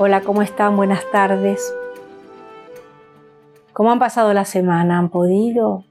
Hola, 0.00 0.20
¿cómo 0.20 0.42
están? 0.42 0.76
Buenas 0.76 1.10
tardes. 1.10 1.74
¿Cómo 3.72 3.90
han 3.90 3.98
pasado 3.98 4.32
la 4.32 4.44
semana? 4.44 4.96
¿Han 4.96 5.08
podido 5.08 5.82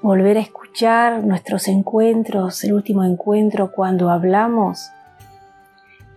volver 0.00 0.36
a 0.36 0.40
escuchar 0.40 1.22
nuestros 1.22 1.68
encuentros, 1.68 2.64
el 2.64 2.72
último 2.72 3.04
encuentro 3.04 3.70
cuando 3.70 4.10
hablamos 4.10 4.90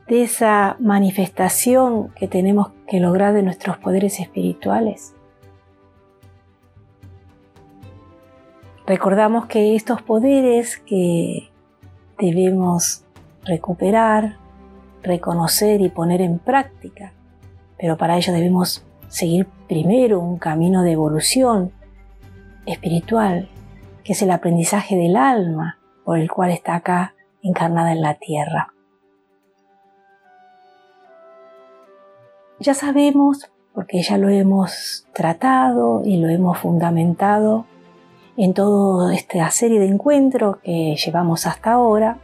de 0.07 0.23
esa 0.23 0.75
manifestación 0.79 2.09
que 2.15 2.27
tenemos 2.27 2.71
que 2.87 2.99
lograr 2.99 3.35
de 3.35 3.43
nuestros 3.43 3.77
poderes 3.77 4.19
espirituales? 4.19 5.13
Recordamos 8.87 9.45
que 9.45 9.75
estos 9.75 10.01
poderes 10.01 10.79
que 10.79 11.51
debemos 12.17 13.03
recuperar, 13.43 14.43
reconocer 15.05 15.81
y 15.81 15.89
poner 15.89 16.21
en 16.21 16.39
práctica, 16.39 17.13
pero 17.77 17.97
para 17.97 18.17
ello 18.17 18.33
debemos 18.33 18.85
seguir 19.07 19.47
primero 19.67 20.19
un 20.19 20.37
camino 20.37 20.83
de 20.83 20.91
evolución 20.91 21.71
espiritual, 22.65 23.49
que 24.03 24.13
es 24.13 24.21
el 24.21 24.31
aprendizaje 24.31 24.95
del 24.95 25.15
alma 25.15 25.79
por 26.03 26.19
el 26.19 26.29
cual 26.29 26.51
está 26.51 26.75
acá 26.75 27.15
encarnada 27.41 27.91
en 27.91 28.01
la 28.01 28.15
tierra. 28.15 28.73
Ya 32.59 32.73
sabemos, 32.73 33.49
porque 33.73 34.01
ya 34.01 34.17
lo 34.17 34.29
hemos 34.29 35.05
tratado 35.13 36.01
y 36.05 36.17
lo 36.17 36.29
hemos 36.29 36.57
fundamentado 36.57 37.65
en 38.37 38.53
toda 38.53 39.13
esta 39.13 39.49
serie 39.51 39.79
de 39.79 39.87
encuentros 39.87 40.57
que 40.57 40.95
llevamos 40.95 41.45
hasta 41.45 41.73
ahora, 41.73 42.17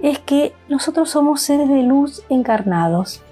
es 0.00 0.18
que 0.18 0.54
nosotros 0.68 1.10
somos 1.10 1.42
seres 1.42 1.68
de 1.68 1.82
luz 1.82 2.22
encarnados. 2.28 3.22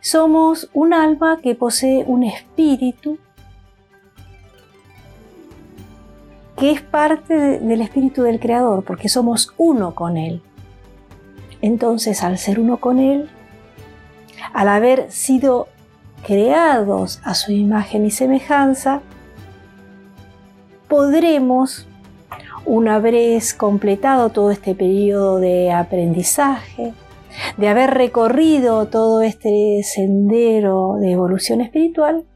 Somos 0.00 0.70
un 0.72 0.94
alma 0.94 1.38
que 1.42 1.54
posee 1.54 2.04
un 2.06 2.22
espíritu 2.22 3.18
que 6.56 6.72
es 6.72 6.82
parte 6.82 7.58
del 7.58 7.80
espíritu 7.80 8.22
del 8.22 8.38
Creador, 8.38 8.84
porque 8.84 9.08
somos 9.08 9.54
uno 9.56 9.94
con 9.94 10.18
Él. 10.18 10.42
Entonces, 11.62 12.22
al 12.22 12.36
ser 12.36 12.60
uno 12.60 12.76
con 12.76 12.98
Él, 12.98 13.30
al 14.52 14.68
haber 14.68 15.10
sido 15.10 15.68
creados 16.26 17.20
a 17.24 17.32
su 17.32 17.52
imagen 17.52 18.04
y 18.04 18.10
semejanza, 18.10 19.00
podremos 20.86 21.86
una 22.64 22.98
vez 22.98 23.54
completado 23.54 24.30
todo 24.30 24.50
este 24.50 24.74
periodo 24.74 25.38
de 25.38 25.72
aprendizaje, 25.72 26.94
de 27.56 27.68
haber 27.68 27.90
recorrido 27.90 28.86
todo 28.88 29.22
este 29.22 29.80
sendero 29.82 30.96
de 31.00 31.12
evolución 31.12 31.60
espiritual, 31.60 32.26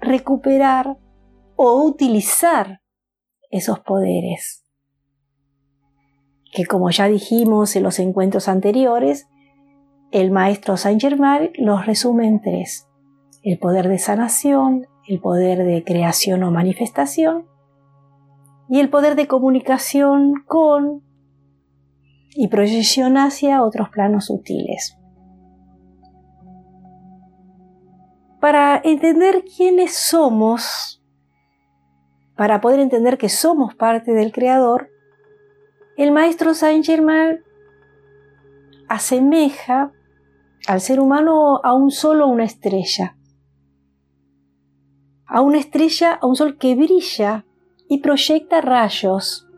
recuperar 0.00 0.96
o 1.56 1.82
utilizar 1.82 2.80
esos 3.50 3.80
poderes, 3.80 4.64
que 6.52 6.66
como 6.66 6.90
ya 6.90 7.08
dijimos 7.08 7.76
en 7.76 7.82
los 7.82 7.98
encuentros 7.98 8.48
anteriores, 8.48 9.28
el 10.10 10.30
maestro 10.30 10.76
Saint 10.76 11.00
Germain 11.00 11.50
los 11.56 11.86
resume 11.86 12.26
en 12.26 12.40
tres, 12.40 12.88
el 13.42 13.58
poder 13.58 13.88
de 13.88 13.98
sanación, 13.98 14.86
el 15.06 15.20
poder 15.20 15.64
de 15.64 15.84
creación 15.84 16.42
o 16.44 16.50
manifestación 16.50 17.46
y 18.68 18.80
el 18.80 18.88
poder 18.88 19.16
de 19.16 19.26
comunicación 19.26 20.42
con 20.46 21.02
y 22.34 22.48
proyección 22.48 23.16
hacia 23.16 23.62
otros 23.62 23.88
planos 23.90 24.26
sutiles. 24.26 24.98
Para 28.40 28.80
entender 28.82 29.44
quiénes 29.44 29.94
somos, 29.94 31.02
para 32.36 32.60
poder 32.60 32.80
entender 32.80 33.16
que 33.16 33.28
somos 33.28 33.74
parte 33.74 34.12
del 34.12 34.32
Creador, 34.32 34.90
el 35.96 36.10
maestro 36.10 36.54
Saint 36.54 36.84
Germain 36.84 37.40
asemeja 38.88 39.92
al 40.66 40.80
ser 40.80 41.00
humano 41.00 41.60
a 41.62 41.72
un 41.74 41.90
solo 41.90 42.26
una 42.26 42.44
estrella, 42.44 43.16
a 45.26 45.40
una 45.40 45.58
estrella, 45.58 46.14
a 46.14 46.26
un 46.26 46.36
sol 46.36 46.58
que 46.58 46.74
brilla 46.74 47.46
y 47.88 47.98
proyecta 47.98 48.60
rayos. 48.60 49.48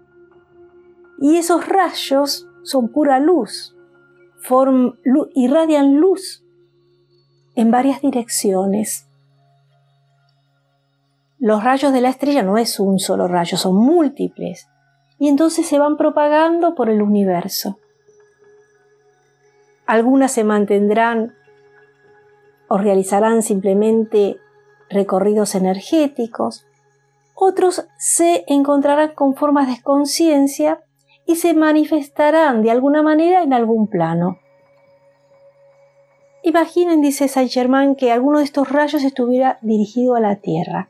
Y 1.19 1.37
esos 1.37 1.67
rayos 1.69 2.47
son 2.63 2.89
pura 2.89 3.19
luz, 3.21 3.75
irradian 5.35 5.97
luz 5.97 6.45
en 7.55 7.71
varias 7.71 8.01
direcciones. 8.03 9.09
Los 11.39 11.63
rayos 11.63 11.93
de 11.93 12.01
la 12.01 12.09
estrella 12.09 12.43
no 12.43 12.59
es 12.59 12.81
un 12.81 12.99
solo 12.99 13.29
rayo, 13.29 13.57
son 13.57 13.77
múltiples, 13.77 14.69
y 15.19 15.29
entonces 15.29 15.67
se 15.67 15.79
van 15.79 15.97
propagando 15.97 16.75
por 16.75 16.91
el 16.91 17.03
universo. 17.03 17.79
Algunas 19.87 20.33
se 20.33 20.45
mantendrán 20.45 21.35
o 22.69 22.79
realizarán 22.79 23.43
simplemente 23.43 24.39
recorridos 24.91 25.55
energéticos, 25.55 26.67
otros 27.37 27.87
se 27.99 28.45
encontrarán 28.49 29.15
con 29.15 29.37
formas 29.37 29.69
de 29.69 29.83
conciencia 29.83 30.81
y 31.27 31.37
se 31.37 31.55
manifestarán 31.55 32.63
de 32.63 32.71
alguna 32.71 33.03
manera 33.03 33.43
en 33.43 33.53
algún 33.53 33.89
plano. 33.89 34.39
Imaginen, 36.43 37.03
dice 37.03 37.29
Saint 37.29 37.51
Germain, 37.51 37.95
que 37.95 38.11
alguno 38.11 38.39
de 38.39 38.45
estos 38.45 38.71
rayos 38.71 39.03
estuviera 39.03 39.59
dirigido 39.61 40.15
a 40.15 40.21
la 40.21 40.37
Tierra. 40.37 40.89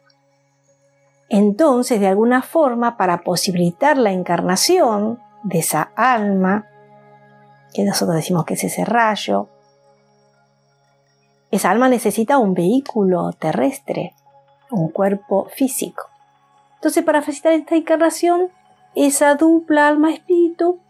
Entonces, 1.29 1.99
de 1.99 2.07
alguna 2.07 2.43
forma, 2.43 2.97
para 2.97 3.23
posibilitar 3.23 3.99
la 3.99 4.13
encarnación 4.13 5.19
de 5.43 5.59
esa 5.59 5.91
alma, 5.97 6.67
que 7.75 7.83
nosotros 7.85 8.17
decimos 8.17 8.45
que 8.45 8.55
es 8.55 8.65
ese 8.65 8.85
rayo, 8.85 9.49
esa 11.51 11.71
alma 11.71 11.89
necesita 11.89 12.39
un 12.39 12.55
vehículo 12.55 13.33
terrestre, 13.33 14.15
un 14.71 14.91
cuerpo 14.91 15.49
físico. 15.53 16.05
Entonces, 16.77 17.05
para 17.05 17.23
facilitar 17.23 17.53
esta 17.53 17.77
encarnación, 17.77 18.49
esa 18.95 19.35
dupla 19.35 19.89
alma-espíritu 19.89 20.81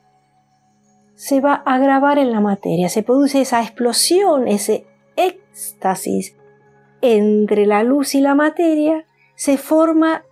se 1.14 1.40
va 1.40 1.54
a 1.54 1.78
grabar 1.78 2.18
en 2.18 2.30
la 2.30 2.40
materia, 2.40 2.88
se 2.88 3.02
produce 3.02 3.40
esa 3.40 3.62
explosión, 3.62 4.46
ese 4.46 4.86
éxtasis 5.16 6.36
entre 7.00 7.66
la 7.66 7.82
luz 7.82 8.14
y 8.14 8.20
la 8.20 8.34
materia, 8.34 9.04
se 9.34 9.56
forma 9.56 10.24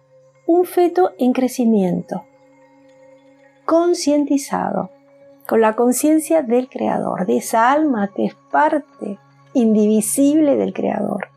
un 0.47 0.65
feto 0.65 1.13
en 1.19 1.33
crecimiento, 1.33 2.25
concientizado, 3.65 4.91
con 5.47 5.61
la 5.61 5.75
conciencia 5.75 6.43
del 6.43 6.69
Creador, 6.69 7.27
de 7.27 7.39
esa 7.39 7.71
alma 7.71 8.11
que 8.15 8.27
es 8.27 8.35
parte 8.51 9.19
indivisible 9.53 10.57
del 10.57 10.73
Creador 10.73 11.34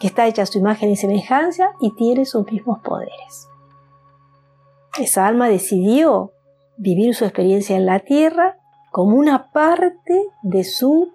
que 0.00 0.06
está 0.06 0.26
hecha 0.26 0.42
a 0.42 0.46
su 0.46 0.58
imagen 0.58 0.90
y 0.90 0.96
semejanza 0.96 1.72
y 1.80 1.94
tiene 1.94 2.24
sus 2.24 2.50
mismos 2.50 2.80
poderes. 2.80 3.48
Esa 4.98 5.26
alma 5.26 5.48
decidió 5.48 6.32
vivir 6.78 7.14
su 7.14 7.26
experiencia 7.26 7.76
en 7.76 7.84
la 7.84 8.00
tierra 8.00 8.56
como 8.90 9.16
una 9.16 9.50
parte 9.52 10.24
de 10.42 10.64
su 10.64 11.12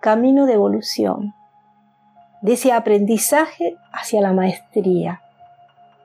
camino 0.00 0.46
de 0.46 0.54
evolución, 0.54 1.34
de 2.40 2.54
ese 2.54 2.72
aprendizaje 2.72 3.76
hacia 3.92 4.22
la 4.22 4.32
maestría, 4.32 5.20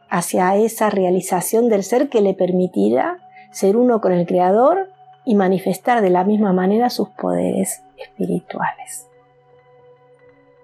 hacia 0.10 0.56
esa 0.58 0.90
realización 0.90 1.70
del 1.70 1.84
ser 1.84 2.10
que 2.10 2.22
le 2.22 2.34
permitirá 2.34 3.18
ser 3.52 3.78
uno 3.78 4.02
con 4.02 4.12
el 4.12 4.28
Creador 4.28 4.90
y 5.26 5.36
manifestar 5.36 6.02
de 6.02 6.10
la 6.10 6.26
misma 6.26 6.52
manera 6.54 6.90
sus 6.90 7.10
poderes 7.10 7.84
espirituales. 7.98 9.08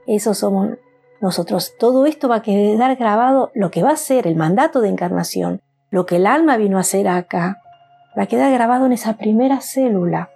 Esos 0.06 0.38
somos 0.38 0.78
nosotros 1.24 1.72
todo 1.80 2.06
esto 2.06 2.28
va 2.28 2.36
a 2.36 2.42
quedar 2.42 2.98
grabado, 2.98 3.50
lo 3.56 3.72
que 3.72 3.82
va 3.82 3.92
a 3.92 3.96
ser 3.96 4.28
el 4.28 4.36
mandato 4.36 4.82
de 4.82 4.90
encarnación, 4.90 5.62
lo 5.90 6.06
que 6.06 6.18
el 6.18 6.28
alma 6.28 6.58
vino 6.58 6.78
a 6.78 6.82
hacer 6.82 7.08
acá, 7.08 7.62
va 8.18 8.24
a 8.24 8.28
quedar 8.28 8.52
grabado 8.52 8.86
en 8.88 8.92
esa 8.92 9.16
primera 9.16 9.62
célula. 9.62 10.32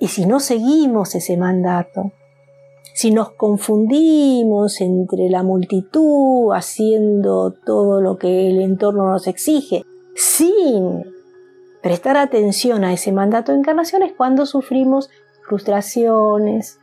Y 0.00 0.08
si 0.08 0.26
no 0.26 0.40
seguimos 0.40 1.14
ese 1.14 1.36
mandato, 1.36 2.10
si 2.94 3.12
nos 3.12 3.30
confundimos 3.30 4.80
entre 4.80 5.30
la 5.30 5.44
multitud 5.44 6.52
haciendo 6.52 7.52
todo 7.52 8.00
lo 8.00 8.18
que 8.18 8.50
el 8.50 8.60
entorno 8.60 9.08
nos 9.08 9.28
exige, 9.28 9.84
sin 10.16 11.04
prestar 11.80 12.16
atención 12.16 12.82
a 12.82 12.92
ese 12.92 13.12
mandato 13.12 13.52
de 13.52 13.58
encarnación 13.58 14.02
es 14.02 14.14
cuando 14.14 14.46
sufrimos 14.46 15.10
frustraciones, 15.46 16.80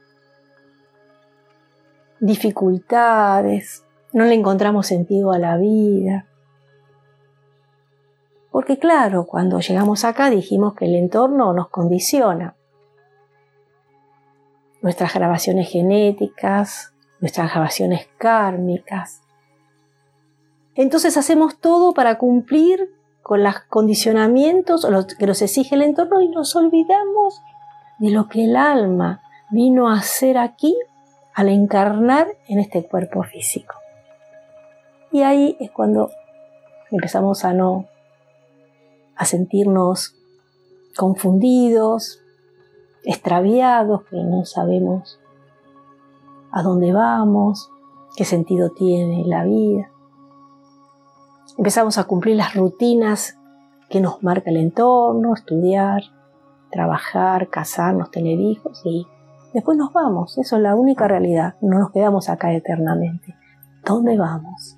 dificultades, 2.22 3.84
no 4.14 4.26
le 4.26 4.36
encontramos 4.36 4.88
sentido 4.88 5.32
a 5.32 5.40
la 5.40 5.58
vida. 5.58 6.28
Porque 8.52 8.78
claro, 8.78 9.26
cuando 9.26 9.60
llegamos 9.60 10.06
acá 10.06 10.30
dijimos 10.30 10.76
que 10.76 10.86
el 10.86 10.96
entorno 10.96 11.52
nos 11.54 11.70
condiciona. 11.70 12.56
nuestras 14.82 15.14
grabaciones 15.14 15.70
genéticas, 15.70 16.92
nuestras 17.20 17.52
grabaciones 17.52 18.10
kármicas. 18.18 19.22
Entonces 20.74 21.18
hacemos 21.18 21.60
todo 21.60 21.94
para 21.94 22.18
cumplir 22.18 22.90
con 23.22 23.44
los 23.44 23.60
condicionamientos 23.70 24.88
que 25.20 25.28
nos 25.28 25.44
exige 25.44 25.76
el 25.76 25.84
entorno 25.84 26.22
y 26.22 26.30
nos 26.30 26.56
olvidamos 26.56 27.42
de 28.00 28.10
lo 28.10 28.28
que 28.28 28.46
el 28.46 28.56
alma 28.56 29.22
vino 29.52 29.88
a 29.88 30.00
hacer 30.00 30.40
aquí 30.40 30.76
al 31.34 31.50
encarnar 31.50 32.28
en 32.48 32.60
este 32.60 32.86
cuerpo 32.86 33.24
físico. 33.24 33.76
Y 35.12 35.22
ahí 35.24 35.58
es 35.60 35.72
cuando 35.72 36.12
empezamos 36.92 37.44
a 37.46 37.54
no, 37.54 37.88
a 39.16 39.26
sentirnos 39.26 40.16
confundidos, 40.96 42.22
extraviados, 43.04 44.04
que 44.04 44.18
no 44.18 44.46
sabemos 44.46 45.20
a 46.52 46.62
dónde 46.64 46.92
vamos, 46.92 47.70
qué 48.16 48.26
sentido 48.26 48.72
tiene 48.72 49.24
la 49.26 49.44
vida. 49.44 49.90
Empezamos 51.58 51.98
a 51.98 52.06
cumplir 52.06 52.36
las 52.36 52.56
rutinas 52.56 53.38
que 53.90 54.00
nos 54.00 54.24
marca 54.24 54.50
el 54.50 54.58
entorno, 54.58 55.34
estudiar, 55.34 56.04
trabajar, 56.72 57.50
casarnos, 57.50 58.12
tener 58.12 58.40
hijos 58.40 58.82
y 58.86 59.06
después 59.54 59.78
nos 59.78 59.94
vamos. 59.94 60.38
Eso 60.38 60.56
es 60.56 60.62
la 60.62 60.76
única 60.76 61.08
realidad. 61.08 61.56
No 61.62 61.80
nos 61.80 61.92
quedamos 61.92 62.30
acá 62.30 62.54
eternamente. 62.54 63.36
¿Dónde 63.86 64.18
vamos? 64.18 64.78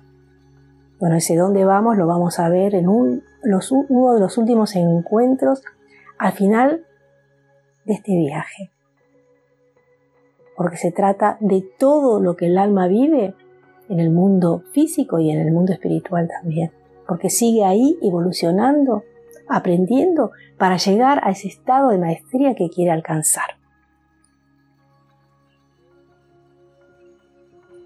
Bueno, 0.98 1.16
ese 1.16 1.36
dónde 1.36 1.64
vamos 1.64 1.96
lo 1.96 2.06
vamos 2.06 2.38
a 2.38 2.48
ver 2.48 2.74
en 2.74 2.88
uno 2.88 3.20
de 3.42 4.20
los 4.20 4.38
últimos 4.38 4.74
encuentros 4.76 5.62
al 6.18 6.32
final 6.32 6.86
de 7.84 7.94
este 7.94 8.16
viaje. 8.16 8.70
Porque 10.56 10.76
se 10.76 10.92
trata 10.92 11.36
de 11.40 11.62
todo 11.78 12.20
lo 12.20 12.36
que 12.36 12.46
el 12.46 12.58
alma 12.58 12.86
vive 12.86 13.34
en 13.88 14.00
el 14.00 14.10
mundo 14.10 14.62
físico 14.72 15.18
y 15.18 15.30
en 15.30 15.40
el 15.40 15.52
mundo 15.52 15.72
espiritual 15.72 16.28
también. 16.28 16.70
Porque 17.06 17.28
sigue 17.28 17.64
ahí 17.64 17.98
evolucionando, 18.00 19.02
aprendiendo 19.48 20.30
para 20.56 20.78
llegar 20.78 21.20
a 21.22 21.32
ese 21.32 21.48
estado 21.48 21.90
de 21.90 21.98
maestría 21.98 22.54
que 22.54 22.70
quiere 22.70 22.92
alcanzar. 22.92 23.58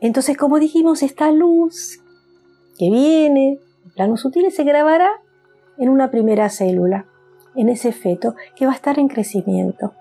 Entonces, 0.01 0.37
como 0.37 0.59
dijimos, 0.59 1.03
esta 1.03 1.31
luz 1.31 2.01
que 2.79 2.91
viene 2.91 3.59
en 3.85 3.91
planos 3.91 4.21
sutiles 4.21 4.55
se 4.55 4.65
grabará 4.65 5.11
en 5.79 5.89
una 5.89 6.11
primera 6.11 6.49
célula, 6.49 7.07
en 7.57 7.69
ese 7.69 7.93
feto 7.93 8.35
que 8.55 8.67
va 8.67 8.73
a 8.73 8.77
estar 8.77 8.99
en 8.99 9.09
crecimiento. 9.09 9.95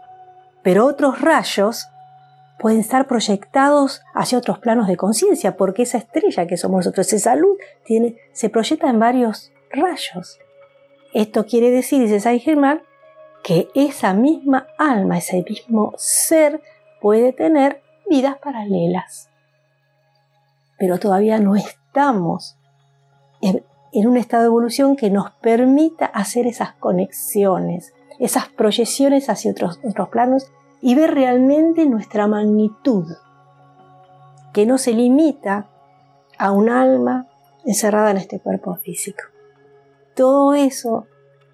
Pero 0.63 0.85
otros 0.85 1.21
rayos 1.21 1.87
pueden 2.59 2.79
estar 2.79 3.07
proyectados 3.07 4.01
hacia 4.13 4.37
otros 4.37 4.59
planos 4.59 4.87
de 4.87 4.97
conciencia, 4.97 5.55
porque 5.55 5.83
esa 5.83 5.97
estrella 5.97 6.47
que 6.47 6.57
somos 6.57 6.77
nosotros, 6.77 7.11
esa 7.13 7.35
luz, 7.35 7.57
tiene, 7.83 8.17
se 8.33 8.49
proyecta 8.49 8.89
en 8.89 8.99
varios 8.99 9.51
rayos. 9.71 10.39
Esto 11.13 11.45
quiere 11.45 11.71
decir, 11.71 12.01
dice 12.01 12.19
Saint 12.19 12.41
Germain, 12.43 12.81
que 13.43 13.69
esa 13.75 14.13
misma 14.13 14.67
alma, 14.77 15.17
ese 15.17 15.43
mismo 15.47 15.93
ser, 15.97 16.61
puede 16.99 17.31
tener 17.33 17.81
vidas 18.09 18.37
paralelas. 18.39 19.29
Pero 20.77 20.99
todavía 20.99 21.39
no 21.39 21.55
estamos 21.55 22.57
en, 23.41 23.63
un 23.93 24.17
estado 24.17 24.43
de 24.43 24.47
evolución 24.47 24.95
que 24.95 25.09
nos 25.09 25.31
permita 25.31 26.05
hacer 26.05 26.45
esas 26.45 26.73
conexiones, 26.73 27.93
esas 28.19 28.47
proyecciones 28.49 29.29
hacia 29.29 29.51
otros, 29.51 29.79
otros 29.83 30.09
planos 30.09 30.51
y 30.81 30.95
ver 30.95 31.13
realmente 31.13 31.85
nuestra 31.87 32.27
magnitud, 32.27 33.05
que 34.53 34.65
no 34.65 34.77
se 34.77 34.93
limita 34.93 35.67
a 36.37 36.51
un 36.51 36.69
alma 36.69 37.27
encerrada 37.65 38.11
en 38.11 38.17
este 38.17 38.39
cuerpo 38.39 38.75
físico. 38.75 39.23
Todo 40.15 40.53
eso, 40.53 41.07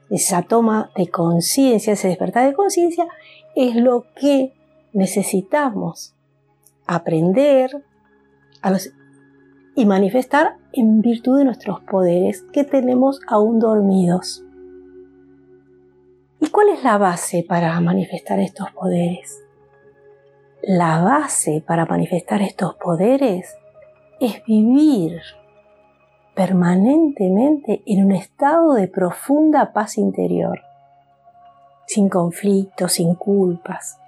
esa 0.09 0.41
toma 0.41 0.91
de 0.95 1.09
conciencia, 1.09 1.93
ese 1.93 2.09
despertar 2.09 2.45
de 2.45 2.53
conciencia, 2.53 3.07
es 3.55 3.75
lo 3.75 4.05
que 4.15 4.53
necesitamos 4.93 6.13
aprender 6.85 7.83
a 8.61 8.71
los 8.71 8.91
y 9.75 9.85
manifestar 9.85 10.57
en 10.71 11.01
virtud 11.01 11.39
de 11.39 11.45
nuestros 11.45 11.81
poderes 11.81 12.43
que 12.53 12.63
tenemos 12.63 13.21
aún 13.27 13.59
dormidos. 13.59 14.43
¿Y 16.39 16.49
cuál 16.49 16.69
es 16.69 16.83
la 16.83 16.97
base 16.97 17.45
para 17.47 17.79
manifestar 17.79 18.39
estos 18.39 18.71
poderes? 18.71 19.43
La 20.61 21.01
base 21.01 21.63
para 21.65 21.85
manifestar 21.85 22.41
estos 22.41 22.75
poderes 22.75 23.55
es 24.19 24.43
vivir 24.45 25.21
permanentemente 26.35 27.83
en 27.85 28.05
un 28.05 28.11
estado 28.13 28.73
de 28.73 28.87
profunda 28.87 29.73
paz 29.73 29.97
interior, 29.97 30.61
sin 31.85 32.09
conflictos, 32.09 32.93
sin 32.93 33.15
culpas. 33.15 33.99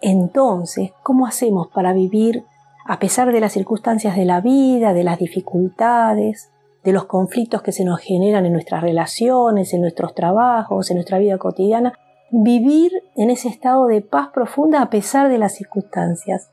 Entonces, 0.00 0.92
¿cómo 1.02 1.26
hacemos 1.26 1.68
para 1.68 1.92
vivir 1.92 2.44
a 2.88 2.98
pesar 2.98 3.32
de 3.32 3.40
las 3.40 3.52
circunstancias 3.52 4.16
de 4.16 4.24
la 4.24 4.40
vida, 4.40 4.94
de 4.94 5.04
las 5.04 5.18
dificultades, 5.18 6.50
de 6.82 6.92
los 6.92 7.04
conflictos 7.04 7.60
que 7.60 7.70
se 7.70 7.84
nos 7.84 8.00
generan 8.00 8.46
en 8.46 8.54
nuestras 8.54 8.82
relaciones, 8.82 9.74
en 9.74 9.82
nuestros 9.82 10.14
trabajos, 10.14 10.90
en 10.90 10.96
nuestra 10.96 11.18
vida 11.18 11.36
cotidiana, 11.36 11.92
vivir 12.30 12.90
en 13.14 13.28
ese 13.28 13.48
estado 13.48 13.88
de 13.88 14.00
paz 14.00 14.30
profunda 14.32 14.80
a 14.80 14.88
pesar 14.88 15.28
de 15.28 15.36
las 15.36 15.54
circunstancias. 15.54 16.50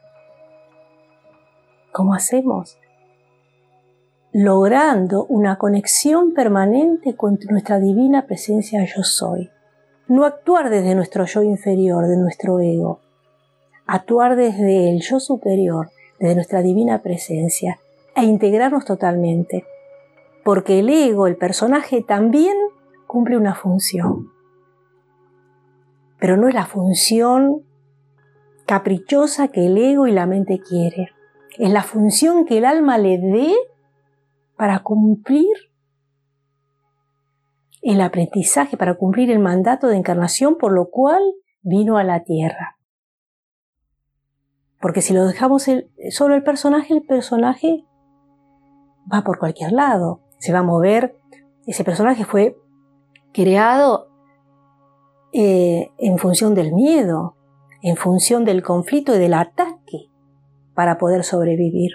¿Cómo 1.94 2.14
hacemos? 2.14 2.78
Logrando 4.34 5.26
una 5.28 5.58
conexión 5.58 6.34
permanente 6.34 7.16
con 7.16 7.40
nuestra 7.50 7.80
divina 7.80 8.26
presencia 8.26 8.84
yo 8.84 9.04
soy. 9.04 9.52
No 10.10 10.26
actuar 10.26 10.70
desde 10.70 10.96
nuestro 10.96 11.24
yo 11.24 11.44
inferior, 11.44 12.08
de 12.08 12.18
nuestro 12.18 12.60
ego. 12.60 13.00
Actuar 13.88 14.36
desde 14.36 14.90
el 14.90 15.02
yo 15.02 15.22
superior, 15.22 15.92
de 16.20 16.36
nuestra 16.36 16.62
divina 16.62 17.02
presencia 17.02 17.80
e 18.16 18.24
integrarnos 18.24 18.86
totalmente, 18.86 19.66
porque 20.44 20.80
el 20.80 20.90
ego, 20.90 21.28
el 21.28 21.38
personaje, 21.38 22.02
también 22.02 22.56
cumple 23.08 23.38
una 23.38 23.56
función, 23.56 24.32
pero 26.20 26.38
no 26.38 26.48
es 26.48 26.54
la 26.54 26.66
función 26.66 27.64
caprichosa 28.66 29.50
que 29.50 29.66
el 29.66 29.78
ego 29.78 30.08
y 30.08 30.12
la 30.12 30.26
mente 30.26 30.60
quiere, 30.60 31.10
es 31.58 31.72
la 31.72 31.84
función 31.84 32.46
que 32.46 32.58
el 32.58 32.66
alma 32.66 32.98
le 32.98 33.18
dé 33.18 33.54
para 34.56 34.80
cumplir 34.80 35.48
el 37.82 38.02
aprendizaje, 38.02 38.78
para 38.78 38.96
cumplir 38.96 39.30
el 39.30 39.40
mandato 39.40 39.88
de 39.88 39.98
encarnación 39.98 40.58
por 40.58 40.72
lo 40.72 40.90
cual 40.90 41.22
vino 41.62 41.98
a 41.98 42.04
la 42.04 42.24
tierra. 42.24 42.75
Porque 44.86 45.02
si 45.02 45.16
lo 45.16 45.26
dejamos 45.26 45.66
solo 46.12 46.36
el 46.36 46.44
personaje, 46.44 46.94
el 46.94 47.02
personaje 47.02 47.88
va 49.12 49.24
por 49.24 49.40
cualquier 49.40 49.72
lado, 49.72 50.22
se 50.38 50.54
va 50.54 50.60
a 50.60 50.64
mover. 50.64 51.18
Ese 51.66 51.84
personaje 51.84 52.24
fue 52.24 52.56
creado 53.34 54.10
eh, 55.34 55.90
en 55.98 56.20
función 56.20 56.54
del 56.54 56.72
miedo, 56.72 57.36
en 57.82 57.96
función 57.96 58.46
del 58.46 58.62
conflicto 58.62 59.16
y 59.16 59.18
del 59.18 59.34
ataque 59.34 60.12
para 60.76 61.00
poder 61.00 61.24
sobrevivir. 61.24 61.90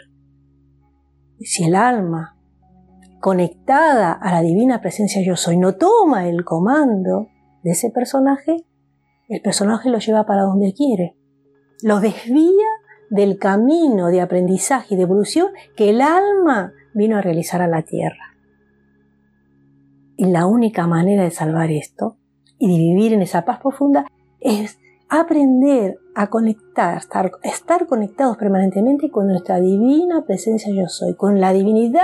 Si 1.39 1.63
el 1.63 1.77
alma, 1.77 2.37
conectada 3.21 4.11
a 4.15 4.33
la 4.33 4.41
divina 4.41 4.81
presencia 4.81 5.23
yo 5.25 5.37
soy, 5.37 5.59
no 5.59 5.77
toma 5.77 6.27
el 6.27 6.45
comando 6.45 7.29
de 7.63 7.71
ese 7.71 7.91
personaje, 7.91 8.67
el 9.29 9.41
personaje 9.43 9.91
lo 9.91 10.01
lleva 10.01 10.27
para 10.27 10.43
donde 10.43 10.75
quiere, 10.75 11.17
lo 11.83 12.01
desvía 12.01 12.80
del 13.11 13.39
camino 13.39 14.07
de 14.07 14.21
aprendizaje 14.21 14.95
y 14.95 14.97
de 14.97 15.03
evolución 15.03 15.49
que 15.77 15.91
el 15.91 16.01
alma 16.01 16.73
vino 16.95 17.17
a 17.17 17.21
realizar 17.21 17.61
a 17.61 17.69
la 17.69 17.83
tierra. 17.83 18.37
Y 20.17 20.27
la 20.27 20.47
única 20.47 20.87
manera 20.87 21.25
de 21.25 21.31
salvar 21.31 21.71
esto 21.71 22.17
y 22.59 22.69
de 22.69 22.79
vivir 22.79 23.13
en 23.13 23.23
esa 23.23 23.45
paz 23.45 23.59
profunda 23.61 24.07
es 24.39 24.79
aprender 25.09 25.99
a 26.15 26.29
conectar, 26.29 26.99
estar, 26.99 27.33
estar 27.43 27.87
conectados 27.87 28.37
permanentemente 28.37 29.11
con 29.11 29.27
nuestra 29.27 29.61
divina 29.61 30.25
presencia 30.25 30.73
yo 30.73 30.89
soy, 30.89 31.15
con 31.15 31.41
la 31.41 31.53
divinidad 31.53 32.03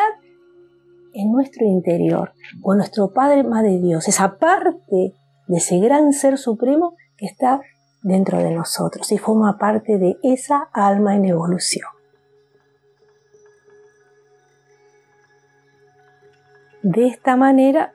en 1.13 1.31
nuestro 1.31 1.67
interior, 1.67 2.33
con 2.61 2.79
nuestro 2.79 3.13
Padre 3.13 3.45
Madre 3.45 3.79
Dios, 3.79 4.09
esa 4.09 4.39
parte 4.39 5.15
de 5.47 5.57
ese 5.57 5.79
gran 5.79 6.13
ser 6.13 6.37
supremo 6.37 6.95
que 7.17 7.27
está 7.27 7.61
dentro 8.07 8.39
de 8.39 8.53
nosotros 8.53 9.11
y 9.11 9.19
forma 9.19 9.59
parte 9.59 9.99
de 9.99 10.17
esa 10.23 10.69
alma 10.73 11.17
en 11.17 11.25
evolución. 11.25 11.89
De 16.83 17.09
esta 17.09 17.35
manera, 17.35 17.93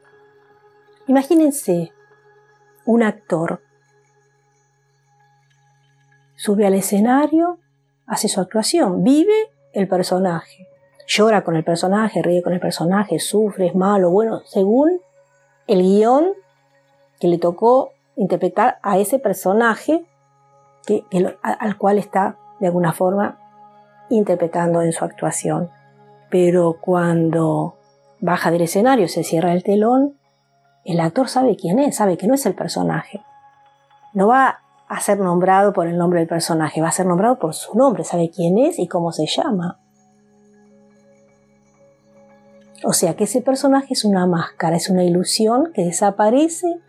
imagínense 1.08 1.94
un 2.86 3.04
actor 3.04 3.62
sube 6.36 6.66
al 6.66 6.74
escenario, 6.74 7.60
hace 8.06 8.28
su 8.28 8.42
actuación, 8.42 9.04
vive 9.04 9.50
el 9.72 9.88
personaje, 9.88 10.68
llora 11.08 11.46
con 11.46 11.56
el 11.56 11.64
personaje, 11.64 12.22
ríe 12.22 12.42
con 12.42 12.52
el 12.52 12.60
personaje, 12.60 13.18
sufre, 13.20 13.68
es 13.68 13.76
malo, 13.76 14.10
bueno, 14.10 14.42
según 14.46 15.00
el 15.68 15.82
guion 15.84 16.34
que 17.22 17.30
le 17.30 17.38
tocó 17.38 17.94
interpretar 18.16 18.80
a 18.82 18.98
ese 18.98 19.20
personaje 19.20 20.06
que, 20.86 21.04
al 21.42 21.78
cual 21.78 21.98
está 21.98 22.38
de 22.60 22.68
alguna 22.68 22.94
forma 22.94 23.38
interpretando 24.10 24.82
en 24.82 24.92
su 24.92 25.06
actuación. 25.06 25.70
Pero 26.30 26.78
cuando 26.80 27.76
baja 28.20 28.52
del 28.52 28.62
escenario, 28.62 29.08
se 29.08 29.24
cierra 29.24 29.54
el 29.54 29.64
telón, 29.64 30.18
el 30.86 31.00
actor 31.00 31.28
sabe 31.28 31.56
quién 31.56 31.80
es, 31.80 31.96
sabe 31.96 32.18
que 32.18 32.28
no 32.28 32.36
es 32.36 32.46
el 32.46 32.56
personaje. 32.56 33.22
No 34.14 34.28
va 34.28 34.60
a 34.88 35.00
ser 35.00 35.20
nombrado 35.20 35.74
por 35.74 35.88
el 35.88 35.98
nombre 35.98 36.20
del 36.20 36.28
personaje, 36.28 36.82
va 36.82 36.90
a 36.90 36.94
ser 36.94 37.06
nombrado 37.06 37.40
por 37.40 37.54
su 37.54 37.78
nombre, 37.78 38.04
sabe 38.04 38.30
quién 38.30 38.58
es 38.58 38.78
y 38.80 38.88
cómo 38.88 39.12
se 39.12 39.26
llama. 39.26 39.80
O 42.84 42.94
sea 42.94 43.16
que 43.16 43.26
ese 43.26 43.42
personaje 43.42 43.94
es 43.94 44.04
una 44.04 44.26
máscara, 44.26 44.76
es 44.76 44.90
una 44.90 45.04
ilusión 45.04 45.72
que 45.74 45.84
desaparece 45.86 46.80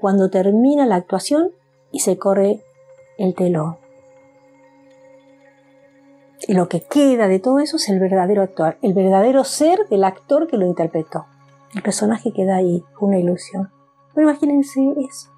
cuando 0.00 0.30
termina 0.30 0.86
la 0.86 0.96
actuación 0.96 1.52
y 1.92 2.00
se 2.00 2.18
corre 2.18 2.62
el 3.18 3.34
telón. 3.34 3.76
Y 6.48 6.54
lo 6.54 6.68
que 6.68 6.80
queda 6.80 7.28
de 7.28 7.38
todo 7.38 7.60
eso 7.60 7.76
es 7.76 7.88
el 7.88 8.00
verdadero 8.00 8.42
actor, 8.42 8.78
el 8.82 8.94
verdadero 8.94 9.44
ser 9.44 9.86
del 9.88 10.04
actor 10.04 10.46
que 10.46 10.56
lo 10.56 10.66
interpretó. 10.66 11.26
El 11.74 11.82
personaje 11.82 12.32
queda 12.32 12.56
ahí, 12.56 12.82
una 12.98 13.18
ilusión. 13.18 13.70
Pero 14.14 14.28
imagínense 14.28 14.80
eso. 14.98 15.30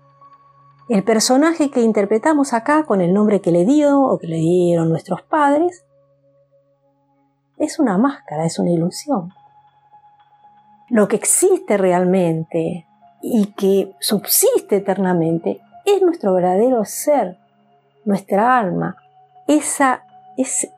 El 0.88 1.04
personaje 1.04 1.71
que 1.71 1.81
interpretamos 1.81 2.52
acá 2.52 2.85
con 2.85 3.00
el 3.00 3.12
nombre 3.12 3.40
que 3.40 3.50
le 3.50 3.64
dio 3.64 4.00
o 4.00 4.19
que 4.19 4.26
le 4.26 4.37
dieron 4.37 4.88
nuestros 4.88 5.23
padres 5.23 5.85
es 7.59 7.78
una 7.78 7.99
máscara, 7.99 8.45
es 8.45 8.59
una 8.59 8.71
ilusión. 8.71 9.33
Lo 10.88 11.09
que 11.09 11.16
existe 11.16 11.76
realmente 11.76 12.87
y 13.23 13.52
que 13.52 13.95
subsiste 14.00 14.76
eternamente 14.76 15.61
es 15.87 16.02
nuestro 16.02 16.35
verdadero 16.35 16.85
ser, 16.85 17.38
nuestra 18.05 18.59
alma, 18.59 18.97
esa, 19.47 20.05
ese, 20.37 20.73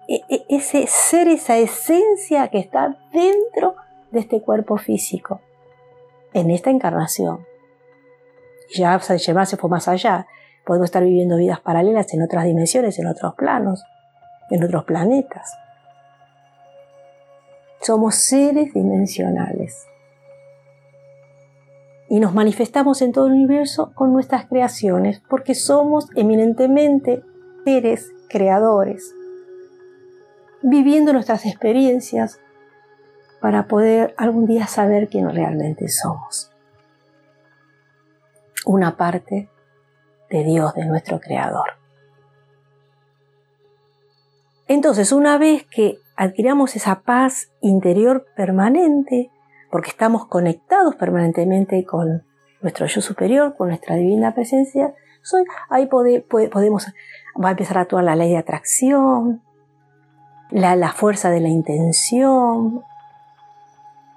ese 0.49 0.87
ser, 0.87 1.29
esa 1.29 1.57
esencia 1.57 2.49
que 2.49 2.59
está 2.59 2.97
dentro 3.13 3.75
de 4.11 4.21
este 4.21 4.43
cuerpo 4.43 4.77
físico, 4.77 5.41
en 6.33 6.51
esta 6.51 6.71
encarnación. 6.71 7.47
Ya 8.75 8.99
se 9.01 9.57
fue 9.57 9.71
más 9.71 9.89
allá. 9.89 10.27
Podemos 10.67 10.87
estar 10.87 11.03
viviendo 11.03 11.37
vidas 11.37 11.61
paralelas 11.61 12.13
en 12.15 12.23
otras 12.23 12.45
dimensiones, 12.45 12.99
en 12.99 13.07
otros 13.07 13.35
planos, 13.35 13.85
en 14.51 14.65
otros 14.65 14.85
planetas. 14.85 15.55
Somos 17.81 18.15
seres 18.15 18.73
dimensionales 18.73 19.87
y 22.15 22.21
nos 22.21 22.33
manifestamos 22.33 23.03
en 23.03 23.11
todo 23.11 23.27
el 23.27 23.33
universo 23.33 23.91
con 23.93 24.13
nuestras 24.13 24.47
creaciones, 24.47 25.21
porque 25.29 25.57
somos 25.57 26.07
eminentemente 26.15 27.25
seres 27.65 28.13
creadores, 28.29 29.13
viviendo 30.63 31.13
nuestras 31.13 31.45
experiencias 31.45 32.39
para 33.41 33.67
poder 33.67 34.15
algún 34.17 34.47
día 34.47 34.69
saber 34.69 35.09
quién 35.09 35.29
realmente 35.29 35.89
somos. 35.89 36.53
Una 38.65 38.97
parte 38.97 39.51
de 40.31 40.45
Dios, 40.45 40.73
de 40.75 40.87
nuestro 40.87 41.19
Creador. 41.19 41.71
Entonces, 44.69 45.11
una 45.11 45.37
vez 45.37 45.67
que 45.67 45.99
adquiramos 46.15 46.77
esa 46.77 47.01
paz 47.01 47.51
interior 47.61 48.25
permanente, 48.37 49.33
porque 49.75 49.91
estamos 49.91 50.27
conectados 50.27 50.95
permanentemente 50.95 51.85
con 51.85 52.23
nuestro 52.63 52.87
yo 52.87 53.01
superior, 53.01 53.57
con 53.57 53.71
nuestra 53.71 53.97
divina 53.97 54.33
presencia, 54.33 54.95
ahí 55.69 55.87
podemos, 55.87 56.87
va 57.45 57.49
a 57.49 57.51
empezar 57.51 57.79
a 57.79 57.81
actuar 57.81 58.05
la 58.05 58.15
ley 58.15 58.31
de 58.31 58.39
atracción, 58.39 59.43
la, 60.53 60.77
la 60.77 60.93
fuerza 60.93 61.31
de 61.31 61.41
la 61.41 61.49
intención, 61.49 62.85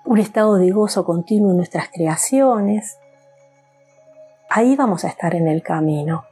un 0.06 0.18
estado 0.20 0.58
de 0.58 0.70
gozo 0.70 1.04
continuo 1.04 1.50
en 1.50 1.58
nuestras 1.58 1.90
creaciones. 1.90 3.00
Ahí 4.52 4.76
vamos 4.76 5.06
a 5.06 5.08
estar 5.08 5.34
en 5.34 5.48
el 5.48 5.64
camino. 5.64 6.26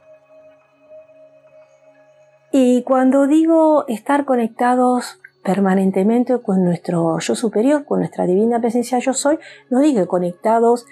Y 2.52 2.84
cuando 2.84 3.26
digo 3.26 3.88
estar 3.88 4.24
conectados 4.24 5.18
permanentemente 5.46 6.42
con 6.42 6.64
nuestro 6.64 7.20
yo 7.20 7.36
superior, 7.36 7.84
con 7.84 8.00
nuestra 8.00 8.26
divina 8.26 8.60
presencia 8.60 8.98
yo 8.98 9.12
soy, 9.12 9.38
no 9.70 9.78
digo 9.78 10.04
conectados 10.08 10.86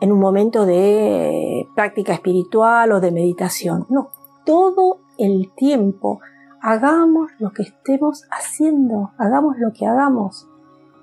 en 0.00 0.12
un 0.12 0.20
momento 0.20 0.64
de 0.64 1.66
práctica 1.74 2.12
espiritual 2.12 2.92
o 2.92 3.00
de 3.00 3.10
meditación, 3.10 3.84
no, 3.90 4.10
todo 4.44 5.00
el 5.18 5.52
tiempo 5.56 6.20
hagamos 6.62 7.32
lo 7.40 7.50
que 7.50 7.64
estemos 7.64 8.22
haciendo, 8.30 9.10
hagamos 9.18 9.58
lo 9.58 9.72
que 9.72 9.84
hagamos, 9.84 10.46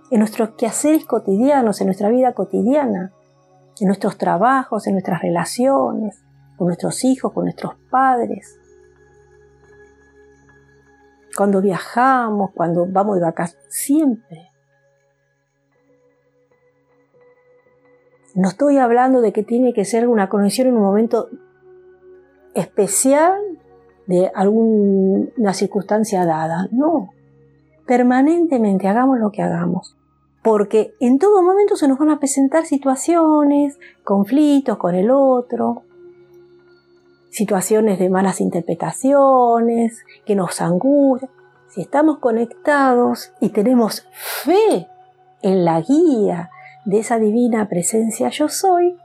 en 0.10 0.20
nuestros 0.20 0.52
quehaceres 0.52 1.06
cotidianos, 1.06 1.82
en 1.82 1.88
nuestra 1.88 2.10
vida 2.10 2.34
cotidiana, 2.34 3.12
en 3.78 3.88
nuestros 3.88 4.18
trabajos, 4.18 4.88
en 4.88 4.94
nuestras 4.94 5.22
relaciones, 5.22 6.24
con 6.56 6.68
nuestros 6.68 7.04
hijos, 7.04 7.34
con 7.34 7.44
nuestros 7.44 7.74
padres, 7.90 8.58
cuando 11.36 11.62
viajamos, 11.62 12.52
cuando 12.54 12.86
vamos 12.88 13.16
de 13.16 13.24
vacaciones, 13.24 13.66
siempre. 13.70 14.50
No 18.36 18.50
estoy 18.50 18.78
hablando 18.78 19.22
de 19.22 19.32
que 19.32 19.44
tiene 19.44 19.74
que 19.74 19.86
ser 19.86 20.08
una 20.08 20.28
conexión 20.30 20.68
en 20.68 20.76
un 20.76 20.84
momento 20.84 21.30
especial 22.56 23.40
de 24.08 24.32
alguna 24.34 25.54
circunstancia 25.54 26.26
dada. 26.26 26.68
No. 26.72 27.10
Permanentemente 27.86 28.88
hagamos 28.88 29.20
lo 29.20 29.32
que 29.32 29.42
hagamos. 29.42 29.98
Porque 30.42 30.94
en 31.00 31.20
todo 31.20 31.42
momento 31.42 31.76
se 31.76 31.88
nos 31.88 31.98
van 32.00 32.10
a 32.10 32.20
presentar 32.20 32.66
situaciones, 32.66 33.78
conflictos 34.04 34.78
con 34.78 34.96
el 34.96 35.10
otro, 35.12 35.84
situaciones 37.34 37.98
de 37.98 38.10
malas 38.10 38.40
interpretaciones, 38.40 40.06
que 40.26 40.36
nos 40.36 40.62
angustian. 40.62 41.32
Si 41.70 41.82
estamos 41.82 42.20
conectados 42.20 43.34
y 43.42 43.50
tenemos 43.50 44.08
fe 44.12 44.88
en 45.42 45.66
la 45.66 45.82
guía 45.82 46.52
de 46.86 47.00
esa 47.00 47.18
divina 47.18 47.68
presencia 47.68 48.30
yo 48.30 48.50
soy, 48.50 48.96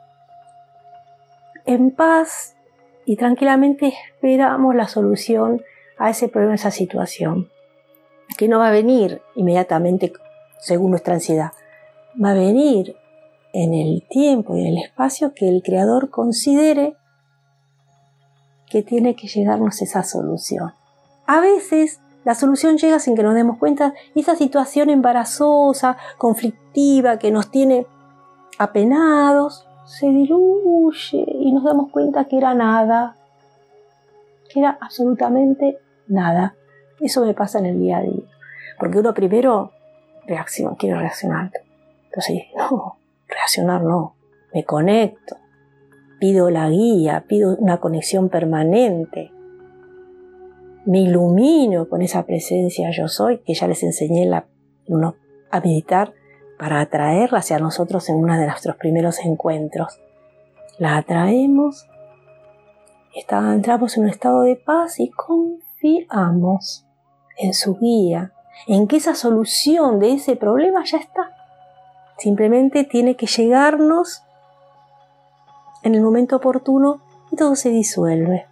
en 1.65 1.91
paz 1.91 2.55
y 3.07 3.17
tranquilamente 3.17 3.95
esperamos 4.13 4.75
la 4.75 4.89
solución 4.89 5.63
a 5.97 6.11
ese 6.11 6.29
problema, 6.29 6.53
a 6.53 6.57
esa 6.57 6.71
situación, 6.71 7.49
que 8.37 8.49
no 8.49 8.59
va 8.59 8.69
a 8.69 8.73
venir 8.73 9.23
inmediatamente 9.37 10.13
según 10.61 10.91
nuestra 10.91 11.15
ansiedad, 11.15 11.53
va 12.23 12.33
a 12.33 12.35
venir 12.35 12.95
en 13.55 13.73
el 13.73 14.07
tiempo 14.07 14.55
y 14.55 14.61
en 14.61 14.77
el 14.77 14.85
espacio 14.85 15.33
que 15.35 15.49
el 15.49 15.63
Creador 15.63 16.11
considere 16.11 16.95
que 18.71 18.83
tiene 18.83 19.17
que 19.17 19.29
llegarnos 19.29 19.81
esa 19.83 20.03
solución. 20.03 20.73
A 21.27 21.41
veces 21.41 22.01
la 22.25 22.35
solución 22.35 22.77
llega 22.77 22.99
sin 22.99 23.17
que 23.17 23.23
nos 23.23 23.35
demos 23.35 23.59
cuenta 23.59 23.95
y 24.15 24.21
esa 24.21 24.37
situación 24.37 24.91
embarazosa, 24.91 25.97
conflictiva, 26.19 27.19
que 27.19 27.31
nos 27.31 27.51
tiene 27.51 27.87
apenados, 28.59 29.67
se 29.87 30.07
diluye 30.07 31.25
y 31.27 31.53
nos 31.53 31.65
damos 31.65 31.91
cuenta 31.91 32.27
que 32.27 32.37
era 32.37 32.55
nada, 32.55 33.17
que 34.51 34.61
era 34.61 34.77
absolutamente 34.81 35.79
nada. 36.07 36.55
Eso 37.01 37.25
me 37.25 37.35
pasa 37.35 37.61
en 37.61 37.67
el 37.67 37.79
día 37.79 37.99
a 37.99 38.03
día. 38.03 38.25
Porque 38.79 38.99
uno 38.99 39.15
primero 39.15 39.73
reacciona, 40.27 40.77
quiere 40.77 40.99
reaccionar. 40.99 41.51
Entonces, 42.07 42.43
no, 42.57 42.99
reaccionar 43.27 43.83
no, 43.83 44.15
me 44.53 44.65
conecto, 44.65 45.37
pido 46.19 46.51
la 46.51 46.69
guía, 46.69 47.25
pido 47.27 47.57
una 47.57 47.79
conexión 47.79 48.29
permanente. 48.29 49.33
Me 50.85 51.01
ilumino 51.01 51.89
con 51.89 52.03
esa 52.03 52.25
presencia 52.25 52.91
yo 52.91 53.09
soy 53.09 53.39
que 53.39 53.55
ya 53.55 53.69
les 53.69 53.83
enseñé 53.83 54.27
la, 54.27 54.47
a 55.51 55.61
meditar 55.61 56.15
para 56.59 56.81
atraerla 56.81 57.39
hacia 57.39 57.59
nosotros 57.59 58.09
en 58.09 58.17
uno 58.17 58.39
de 58.39 58.47
nuestros 58.47 58.77
primeros 58.77 59.19
encuentros. 59.25 60.01
La 60.79 60.97
atraemos, 60.97 61.87
está, 63.15 63.55
entramos 63.55 63.97
en 63.97 64.05
un 64.05 64.11
estado 64.11 64.43
de 64.43 64.57
paz 64.57 64.99
y 65.01 65.11
confiamos 65.11 66.87
en 67.37 67.55
su 67.55 67.77
guía, 67.79 68.33
en 68.67 68.89
que 68.89 68.97
esa 68.97 69.15
solución 69.15 70.01
de 70.01 70.15
ese 70.15 70.37
problema 70.37 70.85
ya 70.85 70.99
está. 70.99 71.31
Simplemente 72.19 72.83
tiene 72.85 73.15
que 73.17 73.27
llegarnos 73.27 74.25
en 75.83 75.95
el 75.95 76.03
momento 76.03 76.37
oportuno 76.37 77.03
y 77.31 77.37
todo 77.37 77.57
se 77.57 77.71
disuelve. 77.71 78.47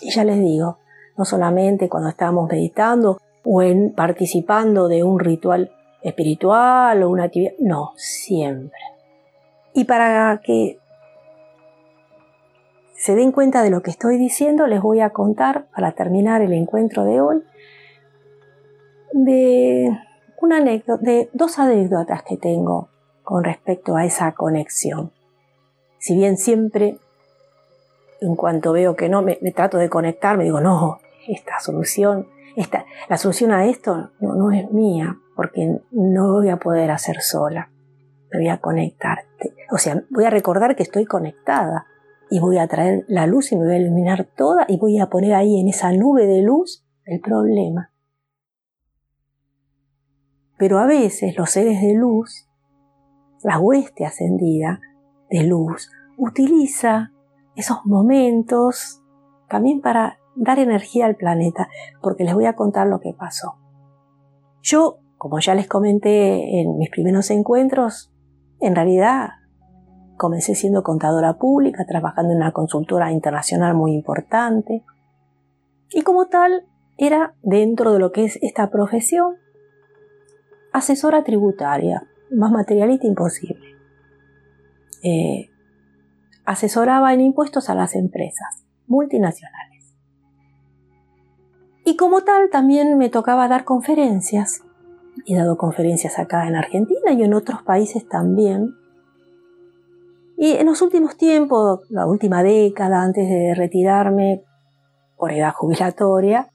Y 0.00 0.10
ya 0.10 0.24
les 0.24 0.38
digo, 0.38 0.78
no 1.16 1.24
solamente 1.24 1.88
cuando 1.88 2.08
estamos 2.08 2.48
meditando 2.50 3.18
o 3.44 3.62
en 3.62 3.94
participando 3.94 4.88
de 4.88 5.02
un 5.02 5.18
ritual 5.18 5.72
espiritual 6.02 7.02
o 7.02 7.10
una 7.10 7.24
actividad, 7.24 7.52
no, 7.58 7.92
siempre. 7.96 8.78
Y 9.72 9.84
para 9.84 10.40
que 10.42 10.78
se 12.94 13.14
den 13.14 13.30
cuenta 13.30 13.62
de 13.62 13.70
lo 13.70 13.82
que 13.82 13.90
estoy 13.90 14.18
diciendo, 14.18 14.66
les 14.66 14.80
voy 14.80 15.00
a 15.00 15.10
contar, 15.10 15.66
para 15.74 15.92
terminar 15.92 16.42
el 16.42 16.52
encuentro 16.52 17.04
de 17.04 17.20
hoy, 17.20 17.42
de, 19.12 19.90
una 20.40 20.58
anécdota, 20.58 21.02
de 21.02 21.30
dos 21.32 21.58
anécdotas 21.58 22.22
que 22.22 22.36
tengo 22.36 22.88
con 23.22 23.44
respecto 23.44 23.96
a 23.96 24.04
esa 24.04 24.32
conexión. 24.32 25.12
Si 25.98 26.14
bien 26.14 26.36
siempre, 26.36 26.98
en 28.20 28.36
cuanto 28.36 28.72
veo 28.72 28.96
que 28.96 29.08
no, 29.08 29.22
me, 29.22 29.36
trato 29.54 29.78
de 29.78 29.88
conectar, 29.88 30.36
me 30.36 30.44
digo, 30.44 30.60
no, 30.60 30.98
esta 31.28 31.60
solución, 31.60 32.28
esta, 32.56 32.86
la 33.08 33.16
solución 33.16 33.52
a 33.52 33.66
esto 33.66 34.10
no, 34.20 34.34
no 34.34 34.50
es 34.52 34.70
mía, 34.70 35.16
porque 35.34 35.80
no 35.90 36.32
voy 36.32 36.48
a 36.48 36.56
poder 36.56 36.90
hacer 36.90 37.20
sola. 37.20 37.70
Me 38.32 38.40
voy 38.40 38.48
a 38.48 38.58
conectar. 38.58 39.24
O 39.70 39.78
sea, 39.78 40.02
voy 40.10 40.24
a 40.24 40.30
recordar 40.30 40.76
que 40.76 40.82
estoy 40.82 41.04
conectada 41.04 41.86
y 42.30 42.40
voy 42.40 42.58
a 42.58 42.66
traer 42.66 43.04
la 43.08 43.26
luz 43.26 43.52
y 43.52 43.56
me 43.56 43.64
voy 43.64 43.74
a 43.74 43.78
iluminar 43.78 44.24
toda 44.36 44.64
y 44.68 44.78
voy 44.78 44.98
a 44.98 45.06
poner 45.06 45.34
ahí 45.34 45.60
en 45.60 45.68
esa 45.68 45.92
nube 45.92 46.26
de 46.26 46.42
luz 46.42 46.84
el 47.04 47.20
problema. 47.20 47.92
Pero 50.58 50.78
a 50.78 50.86
veces 50.86 51.36
los 51.36 51.50
seres 51.50 51.80
de 51.80 51.94
luz, 51.94 52.48
la 53.42 53.58
hueste 53.58 54.06
ascendida 54.06 54.80
de 55.30 55.44
luz, 55.44 55.90
utiliza 56.16 57.12
esos 57.54 57.84
momentos 57.84 59.02
también 59.48 59.80
para 59.80 60.18
dar 60.34 60.58
energía 60.58 61.06
al 61.06 61.16
planeta, 61.16 61.68
porque 62.02 62.24
les 62.24 62.34
voy 62.34 62.46
a 62.46 62.54
contar 62.54 62.86
lo 62.86 63.00
que 63.00 63.14
pasó. 63.14 63.56
Yo, 64.62 64.98
como 65.16 65.38
ya 65.40 65.54
les 65.54 65.68
comenté 65.68 66.60
en 66.60 66.76
mis 66.76 66.90
primeros 66.90 67.30
encuentros, 67.30 68.12
en 68.60 68.74
realidad 68.74 69.30
Comencé 70.16 70.54
siendo 70.54 70.82
contadora 70.82 71.34
pública, 71.34 71.84
trabajando 71.86 72.32
en 72.32 72.38
una 72.38 72.52
consultora 72.52 73.12
internacional 73.12 73.74
muy 73.74 73.92
importante. 73.92 74.82
Y 75.90 76.02
como 76.02 76.26
tal, 76.26 76.66
era 76.96 77.34
dentro 77.42 77.92
de 77.92 77.98
lo 77.98 78.12
que 78.12 78.24
es 78.24 78.38
esta 78.40 78.70
profesión, 78.70 79.34
asesora 80.72 81.22
tributaria, 81.22 82.08
más 82.30 82.50
materialista 82.50 83.06
imposible. 83.06 83.65
Eh, 85.06 85.50
asesoraba 86.44 87.14
en 87.14 87.20
impuestos 87.20 87.70
a 87.70 87.74
las 87.74 87.94
empresas 87.94 88.64
multinacionales. 88.88 89.94
Y 91.84 91.96
como 91.96 92.22
tal, 92.22 92.50
también 92.50 92.98
me 92.98 93.08
tocaba 93.08 93.46
dar 93.46 93.64
conferencias. 93.64 94.62
He 95.26 95.36
dado 95.36 95.56
conferencias 95.56 96.18
acá 96.18 96.48
en 96.48 96.56
Argentina 96.56 97.12
y 97.12 97.22
en 97.22 97.34
otros 97.34 97.62
países 97.62 98.08
también 98.08 98.74
y 100.36 100.52
en 100.52 100.66
los 100.66 100.82
últimos 100.82 101.16
tiempos, 101.16 101.80
la 101.88 102.06
última 102.06 102.42
década 102.42 103.02
antes 103.02 103.26
de 103.26 103.54
retirarme 103.54 104.44
por 105.16 105.32
edad 105.32 105.54
jubilatoria, 105.54 106.50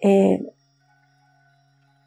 eh, 0.00 0.42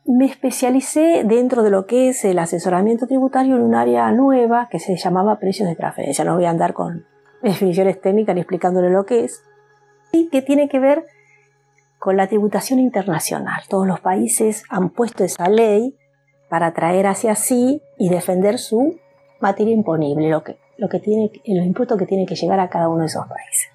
me 0.09 0.25
especialicé 0.25 1.23
dentro 1.23 1.61
de 1.61 1.69
lo 1.69 1.85
que 1.85 2.09
es 2.09 2.25
el 2.25 2.39
asesoramiento 2.39 3.05
tributario 3.05 3.57
en 3.57 3.61
un 3.61 3.75
área 3.75 4.11
nueva 4.11 4.67
que 4.71 4.79
se 4.79 4.97
llamaba 4.97 5.37
precios 5.37 5.69
de 5.69 5.75
transferencia. 5.75 6.25
No 6.25 6.33
voy 6.33 6.45
a 6.45 6.49
andar 6.49 6.73
con 6.73 7.05
definiciones 7.43 8.01
técnicas 8.01 8.33
ni 8.33 8.41
explicándole 8.41 8.89
lo 8.89 9.05
que 9.05 9.25
es. 9.25 9.43
Y 10.11 10.29
que 10.29 10.41
tiene 10.41 10.67
que 10.67 10.79
ver 10.79 11.05
con 11.99 12.17
la 12.17 12.25
tributación 12.25 12.79
internacional. 12.79 13.61
Todos 13.69 13.85
los 13.85 13.99
países 13.99 14.63
han 14.69 14.89
puesto 14.89 15.23
esa 15.23 15.47
ley 15.47 15.95
para 16.49 16.73
traer 16.73 17.05
hacia 17.05 17.35
sí 17.35 17.83
y 17.99 18.09
defender 18.09 18.57
su 18.57 18.99
materia 19.39 19.75
imponible, 19.75 20.27
lo 20.31 20.43
que, 20.43 20.57
lo 20.77 20.89
que 20.89 20.99
tiene, 20.99 21.29
los 21.45 21.65
impuestos 21.67 21.99
que 21.99 22.07
tiene 22.07 22.25
que 22.25 22.33
llegar 22.33 22.59
a 22.59 22.69
cada 22.69 22.89
uno 22.89 23.01
de 23.01 23.05
esos 23.05 23.27
países. 23.27 23.69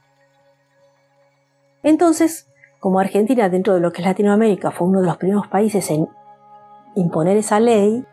Entonces, 1.84 2.48
como 2.80 2.98
Argentina 2.98 3.48
dentro 3.48 3.74
de 3.74 3.80
lo 3.80 3.92
que 3.92 4.02
es 4.02 4.08
Latinoamérica 4.08 4.72
fue 4.72 4.88
uno 4.88 5.00
de 5.00 5.06
los 5.06 5.16
primeros 5.16 5.46
países 5.46 5.88
en 5.90 6.08
imponer 6.96 7.36
esa 7.36 7.60
ley, 7.60 8.04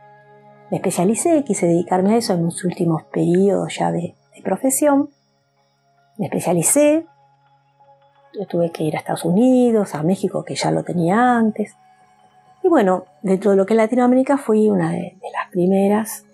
me 0.70 0.78
especialicé, 0.78 1.44
quise 1.44 1.68
dedicarme 1.68 2.14
a 2.14 2.18
eso 2.18 2.34
en 2.34 2.46
mis 2.46 2.64
últimos 2.64 3.04
periodos 3.04 3.76
ya 3.78 3.92
de, 3.92 4.16
de 4.36 4.42
profesión. 4.42 5.10
Me 6.18 6.26
especialicé, 6.26 7.06
yo 8.34 8.46
tuve 8.48 8.72
que 8.72 8.84
ir 8.84 8.96
a 8.96 9.00
Estados 9.00 9.26
Unidos, 9.26 9.96
a 9.96 10.04
México, 10.04 10.44
que 10.44 10.56
ya 10.56 10.72
lo 10.72 10.84
tenía 10.84 11.38
antes. 11.38 11.76
Y 12.64 12.70
bueno, 12.70 13.06
dentro 13.22 13.52
de 13.52 13.58
lo 13.58 13.66
que 13.66 13.74
es 13.74 13.78
Latinoamérica 13.78 14.38
fui 14.38 14.70
una 14.70 14.92
de, 14.92 15.18
de 15.22 15.32
las 15.34 15.50
primeras 15.52 16.26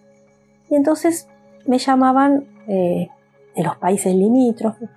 y 0.70 0.76
entonces 0.76 1.28
me 1.66 1.78
llamaban 1.78 2.46
eh, 2.68 3.10
de 3.56 3.64
los 3.64 3.78
países 3.78 4.14
limítrofes 4.14 4.90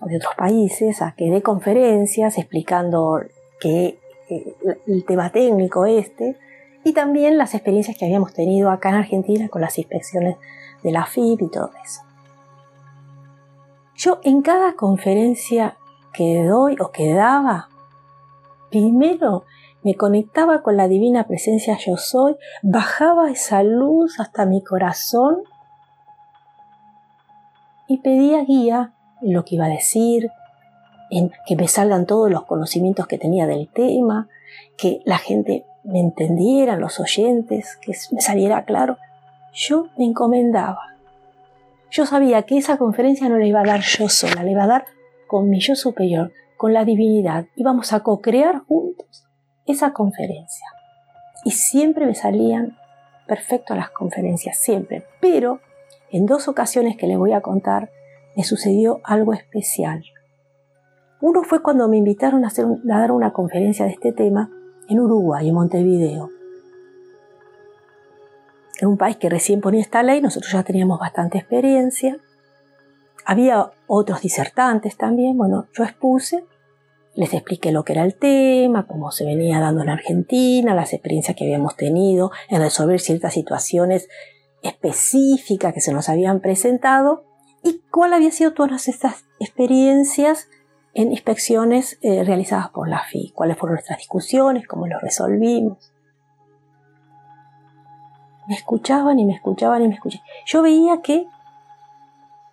o 0.00 0.06
de 0.06 0.16
otros 0.16 0.34
países 0.34 1.02
a 1.02 1.14
que 1.16 1.30
dé 1.30 1.42
conferencias 1.42 2.38
explicando 2.38 3.20
que, 3.60 3.98
eh, 4.30 4.54
el 4.86 5.04
tema 5.04 5.30
técnico 5.30 5.86
este 5.86 6.36
y 6.84 6.92
también 6.92 7.38
las 7.38 7.54
experiencias 7.54 7.96
que 7.96 8.04
habíamos 8.04 8.34
tenido 8.34 8.70
acá 8.70 8.90
en 8.90 8.96
Argentina 8.96 9.48
con 9.48 9.62
las 9.62 9.78
inspecciones 9.78 10.36
de 10.82 10.92
la 10.92 11.06
FIP 11.06 11.42
y 11.42 11.48
todo 11.48 11.70
eso. 11.82 12.02
Yo 13.96 14.20
en 14.22 14.42
cada 14.42 14.74
conferencia 14.74 15.78
que 16.12 16.44
doy 16.44 16.76
o 16.78 16.90
que 16.90 17.14
daba, 17.14 17.68
primero 18.70 19.44
me 19.82 19.94
conectaba 19.94 20.62
con 20.62 20.76
la 20.76 20.88
divina 20.88 21.26
presencia 21.26 21.76
yo 21.78 21.96
soy, 21.96 22.36
bajaba 22.62 23.30
esa 23.30 23.62
luz 23.62 24.20
hasta 24.20 24.46
mi 24.46 24.62
corazón 24.62 25.42
y 27.86 27.98
pedía 27.98 28.44
guía 28.44 28.92
en 29.22 29.32
lo 29.32 29.44
que 29.44 29.56
iba 29.56 29.66
a 29.66 29.68
decir, 29.68 30.30
en 31.10 31.32
que 31.46 31.56
me 31.56 31.68
salgan 31.68 32.06
todos 32.06 32.30
los 32.30 32.44
conocimientos 32.44 33.06
que 33.06 33.18
tenía 33.18 33.46
del 33.46 33.68
tema, 33.68 34.28
que 34.76 35.00
la 35.04 35.18
gente 35.18 35.66
me 35.84 36.00
entendiera, 36.00 36.76
los 36.76 36.98
oyentes, 36.98 37.78
que 37.82 37.92
me 38.12 38.20
saliera 38.20 38.64
claro. 38.64 38.98
Yo 39.52 39.88
me 39.96 40.04
encomendaba. 40.04 40.80
Yo 41.90 42.06
sabía 42.06 42.42
que 42.42 42.58
esa 42.58 42.76
conferencia 42.76 43.28
no 43.28 43.38
la 43.38 43.46
iba 43.46 43.60
a 43.60 43.64
dar 43.64 43.80
yo 43.80 44.08
sola, 44.08 44.42
la 44.42 44.50
iba 44.50 44.64
a 44.64 44.68
dar 44.68 44.84
con 45.28 45.48
mi 45.48 45.60
yo 45.60 45.76
superior, 45.76 46.32
con 46.56 46.72
la 46.72 46.84
divinidad. 46.84 47.46
Íbamos 47.54 47.92
a 47.92 48.00
co-crear 48.00 48.60
juntos 48.66 49.24
esa 49.66 49.92
conferencia. 49.92 50.66
Y 51.44 51.52
siempre 51.52 52.06
me 52.06 52.14
salían 52.14 52.76
perfecto 53.26 53.74
las 53.74 53.90
conferencias, 53.90 54.58
siempre. 54.58 55.04
Pero 55.20 55.60
en 56.10 56.26
dos 56.26 56.48
ocasiones 56.48 56.96
que 56.96 57.06
les 57.06 57.18
voy 57.18 57.32
a 57.32 57.42
contar, 57.42 57.90
me 58.36 58.42
sucedió 58.42 59.00
algo 59.04 59.32
especial. 59.32 60.02
Uno 61.20 61.42
fue 61.44 61.62
cuando 61.62 61.88
me 61.88 61.96
invitaron 61.96 62.44
a, 62.44 62.48
hacer, 62.48 62.66
a 62.66 62.98
dar 62.98 63.12
una 63.12 63.32
conferencia 63.32 63.84
de 63.84 63.92
este 63.92 64.12
tema 64.12 64.50
en 64.88 65.00
Uruguay, 65.00 65.48
en 65.48 65.54
Montevideo. 65.54 66.30
En 68.80 68.88
un 68.88 68.96
país 68.96 69.16
que 69.16 69.28
recién 69.28 69.60
ponía 69.60 69.80
esta 69.80 70.02
ley, 70.02 70.20
nosotros 70.20 70.52
ya 70.52 70.62
teníamos 70.62 70.98
bastante 70.98 71.38
experiencia. 71.38 72.18
Había 73.24 73.70
otros 73.86 74.20
disertantes 74.20 74.96
también. 74.96 75.36
Bueno, 75.38 75.68
yo 75.72 75.84
expuse 75.84 76.44
les 77.16 77.32
expliqué 77.32 77.70
lo 77.70 77.84
que 77.84 77.92
era 77.92 78.04
el 78.04 78.16
tema, 78.16 78.86
cómo 78.86 79.12
se 79.12 79.24
venía 79.24 79.60
dando 79.60 79.82
en 79.82 79.88
Argentina, 79.88 80.74
las 80.74 80.92
experiencias 80.92 81.36
que 81.36 81.44
habíamos 81.44 81.76
tenido 81.76 82.32
en 82.48 82.60
resolver 82.60 83.00
ciertas 83.00 83.34
situaciones 83.34 84.08
específicas 84.62 85.72
que 85.72 85.80
se 85.80 85.92
nos 85.92 86.08
habían 86.08 86.40
presentado 86.40 87.24
y 87.62 87.82
cuál 87.90 88.14
había 88.14 88.32
sido 88.32 88.52
todas 88.52 88.88
estas 88.88 89.24
experiencias 89.38 90.48
en 90.94 91.12
inspecciones 91.12 91.98
eh, 92.02 92.24
realizadas 92.24 92.70
por 92.70 92.88
la 92.88 93.00
FI, 93.00 93.32
cuáles 93.34 93.58
fueron 93.58 93.74
nuestras 93.74 93.98
discusiones, 93.98 94.66
cómo 94.66 94.86
los 94.86 95.00
resolvimos. 95.02 95.92
Me 98.46 98.54
escuchaban 98.54 99.18
y 99.18 99.24
me 99.24 99.34
escuchaban 99.34 99.82
y 99.82 99.88
me 99.88 99.94
escuchaban. 99.94 100.26
Yo 100.46 100.62
veía 100.62 101.00
que 101.02 101.26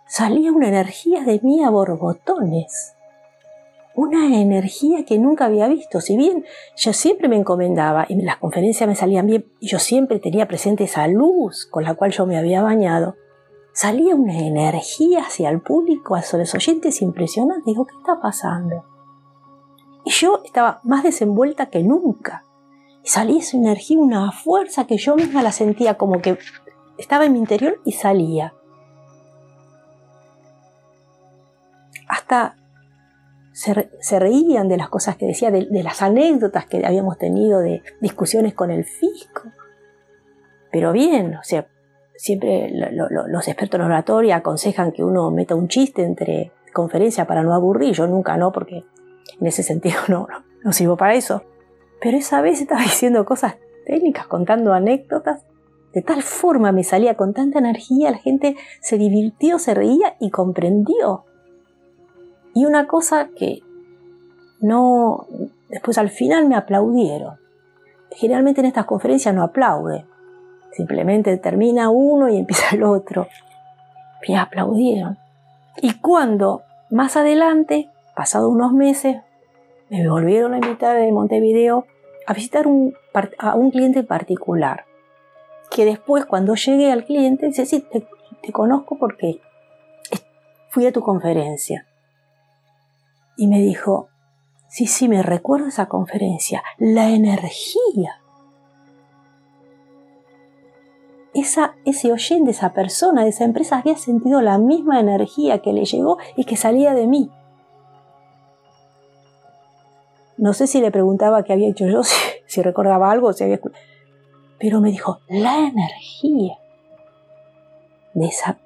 salía 0.08 0.51
una 0.51 0.67
energía 0.69 1.23
de 1.23 1.39
mí 1.43 1.63
a 1.63 1.69
borbotones 1.69 2.95
una 3.95 4.39
energía 4.39 5.06
que 5.06 5.17
nunca 5.17 5.45
había 5.45 5.67
visto. 5.67 6.01
Si 6.01 6.15
bien 6.17 6.45
yo 6.75 6.93
siempre 6.93 7.27
me 7.27 7.36
encomendaba 7.36 8.06
y 8.08 8.15
las 8.21 8.38
conferencias 8.38 8.88
me 8.88 8.95
salían 8.95 9.27
bien 9.27 9.45
yo 9.60 9.80
siempre 9.80 10.19
tenía 10.19 10.47
presente 10.47 10.86
esa 10.86 11.08
luz 11.08 11.65
con 11.65 11.84
la 11.84 11.95
cual 11.95 12.12
yo 12.12 12.25
me 12.25 12.38
había 12.38 12.62
bañado, 12.62 13.15
salía 13.73 14.15
una 14.15 14.38
energía 14.39 15.23
hacia 15.23 15.49
el 15.49 15.62
público, 15.62 16.15
hacia 16.15 16.39
los 16.39 16.53
oyentes 16.53 17.01
impresionante. 17.01 17.63
Digo, 17.65 17.86
¿qué 17.86 17.95
está 17.97 18.19
pasando? 18.21 18.86
Y 20.03 20.12
yo 20.12 20.41
estaba 20.43 20.81
más 20.84 21.03
desenvuelta 21.03 21.67
que 21.67 21.84
nunca. 21.84 22.43
Y 23.03 23.10
salía 23.10 23.39
esa 23.39 23.57
energía, 23.57 23.99
una 23.99 24.31
fuerza 24.31 24.86
que 24.86 24.97
yo 24.97 25.15
misma 25.15 25.41
la 25.43 25.51
sentía 25.51 25.97
como 25.97 26.21
que 26.21 26.38
estaba 26.97 27.25
en 27.25 27.34
mi 27.34 27.39
interior 27.39 27.79
y 27.84 27.93
salía. 27.93 28.53
Hasta 32.07 32.57
se, 33.53 34.19
reían 34.19 34.67
de 34.67 34.77
las 34.77 34.89
cosas 34.89 35.17
que 35.17 35.25
decía, 35.25 35.51
de, 35.51 35.67
las 35.84 36.01
anécdotas 36.01 36.65
que 36.65 36.86
habíamos 36.86 37.17
tenido, 37.17 37.60
de 37.60 37.84
discusiones 37.99 38.53
con 38.53 38.71
el 38.71 38.86
fisco. 38.86 39.43
Pero 40.71 40.93
bien, 40.93 41.36
o 41.36 41.43
sea, 41.43 41.67
siempre 42.21 42.71
los 42.71 43.47
expertos 43.47 43.79
en 43.79 43.86
oratoria 43.88 44.36
aconsejan 44.36 44.91
que 44.91 45.03
uno 45.03 45.31
meta 45.31 45.55
un 45.55 45.67
chiste 45.67 46.03
entre 46.03 46.51
conferencias 46.71 47.25
para 47.25 47.41
no 47.41 47.55
aburrir. 47.55 47.95
Yo 47.95 48.05
nunca 48.05 48.38
no, 48.38 48.51
porque 48.51 48.86
en 49.39 49.47
ese 49.47 49.63
sentido 49.63 49.97
no, 50.07 50.27
no 50.63 50.71
sirvo 50.71 50.97
para 50.97 51.15
eso. 51.15 51.41
Pero 51.99 52.17
esa 52.17 52.41
vez 52.41 52.62
estaba 52.62 52.81
diciendo 52.81 53.25
cosas 53.25 53.55
técnicas, 53.88 54.27
contando 54.27 54.71
anécdotas. 54.71 55.47
De 55.93 56.03
tal 56.03 56.21
forma 56.21 56.71
me 56.71 56.84
salía 56.84 57.17
con 57.17 57.34
tanta 57.34 57.57
energía, 57.57 58.12
la 58.12 58.19
gente 58.19 58.55
se 58.81 58.99
divirtió, 58.99 59.57
se 59.57 59.73
reía 59.73 60.15
y 60.19 60.29
comprendió. 60.29 61.25
Y 62.53 62.65
una 62.65 62.86
cosa 62.86 63.29
que 63.36 63.62
no, 64.60 65.25
después 65.69 65.97
al 65.97 66.12
final 66.12 66.47
me 66.47 66.55
aplaudieron. 66.55 67.39
Generalmente 68.12 68.62
en 68.62 68.67
estas 68.67 68.86
conferencias 68.86 69.34
no 69.34 69.41
aplaude. 69.41 70.05
Simplemente 70.71 71.38
termina 71.38 71.89
uno 71.89 72.29
y 72.29 72.38
empieza 72.38 72.75
el 72.75 72.84
otro. 72.84 73.27
Me 74.27 74.38
aplaudieron. 74.38 75.17
Y 75.81 75.93
cuando 75.95 76.63
más 76.89 77.15
adelante, 77.17 77.89
pasado 78.15 78.49
unos 78.49 78.73
meses, 78.73 79.17
me 79.89 80.07
volvieron 80.07 80.53
a 80.53 80.57
invitar 80.57 80.97
de 80.97 81.12
Montevideo 81.12 81.86
a 82.27 82.34
visitar 82.34 82.65
a 83.39 83.55
un 83.55 83.71
cliente 83.71 84.03
particular. 84.03 84.86
Que 85.69 85.86
después, 85.86 86.25
cuando 86.25 86.55
llegué 86.55 86.91
al 86.91 87.05
cliente, 87.05 87.47
dice, 87.47 87.65
sí, 87.65 87.81
te, 87.81 88.05
te 88.41 88.51
conozco 88.51 88.97
porque 88.97 89.41
fui 90.69 90.86
a 90.86 90.91
tu 90.91 91.01
conferencia. 91.01 91.86
Y 93.36 93.47
me 93.47 93.60
dijo, 93.60 94.10
sí, 94.69 94.88
sí, 94.88 95.07
me 95.07 95.23
recuerdo 95.23 95.67
esa 95.67 95.88
conferencia, 95.88 96.63
la 96.77 97.10
energía. 97.10 98.20
Esa, 101.34 101.76
ese 101.86 102.12
oyente, 102.12 102.52
esa 102.52 102.74
persona 102.74 103.24
de 103.24 103.30
esa 103.30 103.46
empresa 103.46 103.78
había 103.78 103.96
sentido 103.96 104.41
la 104.41 104.58
misma 104.58 105.00
energía 105.00 105.60
que 105.60 105.72
le 105.72 105.86
llegó 105.86 106.17
y 106.36 106.44
que 106.44 106.58
salía 106.58 106.94
de 106.94 107.08
mí. 107.08 107.32
No 110.38 110.54
sé 110.54 110.67
si 110.67 110.82
le 110.82 110.91
preguntaba 110.91 111.44
qué 111.44 111.54
había 111.54 111.70
hecho 111.70 111.88
yo, 111.88 112.02
si, 112.48 112.62
recordaba 112.62 113.12
algo, 113.12 113.32
si 113.32 113.44
había 113.44 113.60
Pero 114.60 114.82
me 114.82 114.91
dijo, 114.91 115.20
la 115.30 115.60
energía 115.60 116.58
de 118.13 118.26
esa 118.26 118.58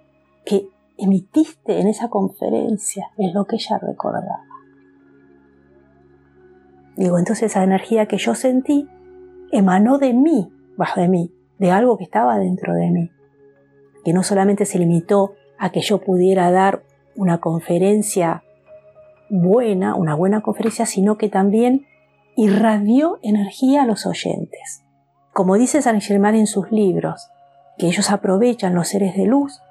que 0.43 0.67
emitiste 0.97 1.80
en 1.80 1.88
esa 1.88 2.10
conferencia 2.10 3.12
es 3.17 3.34
lo 3.34 3.45
que 3.45 3.58
ella 3.58 3.78
recordaba. 3.78 4.43
Digo, 6.95 7.19
entonces 7.19 7.51
esa 7.51 7.63
energía 7.63 8.08
que 8.08 8.17
yo 8.17 8.36
sentí 8.36 8.88
emanó 9.51 9.97
de 9.97 10.13
mí, 10.13 10.51
bajo 10.78 11.01
de 11.01 11.10
mí, 11.10 11.34
de 11.57 11.71
algo 11.71 11.97
que 11.97 12.03
estaba 12.03 12.37
dentro 12.37 12.73
de 12.73 12.89
mí, 12.89 13.11
que 14.03 14.13
no 14.13 14.23
solamente 14.23 14.65
se 14.65 14.79
limitó 14.79 15.35
a 15.57 15.71
que 15.71 15.81
yo 15.81 15.99
pudiera 15.99 16.51
dar 16.51 16.83
una 17.15 17.39
conferencia 17.39 18.43
buena, 19.29 19.95
una 19.95 20.15
buena 20.15 20.41
conferencia, 20.41 20.85
sino 20.85 21.17
que 21.17 21.29
también 21.29 21.87
irradió 22.35 23.19
energía 23.23 23.83
a 23.83 23.85
los 23.85 24.05
oyentes. 24.05 24.83
Como 25.33 25.55
dice 25.55 25.81
San 25.81 26.01
Germán 26.01 26.35
en 26.35 26.47
sus 26.47 26.71
libros, 26.71 27.29
que 27.77 27.87
ellos 27.87 28.11
aprovechan 28.11 28.75
los 28.75 28.89
seres 28.89 29.15
de 29.15 29.25
luz, 29.25 29.61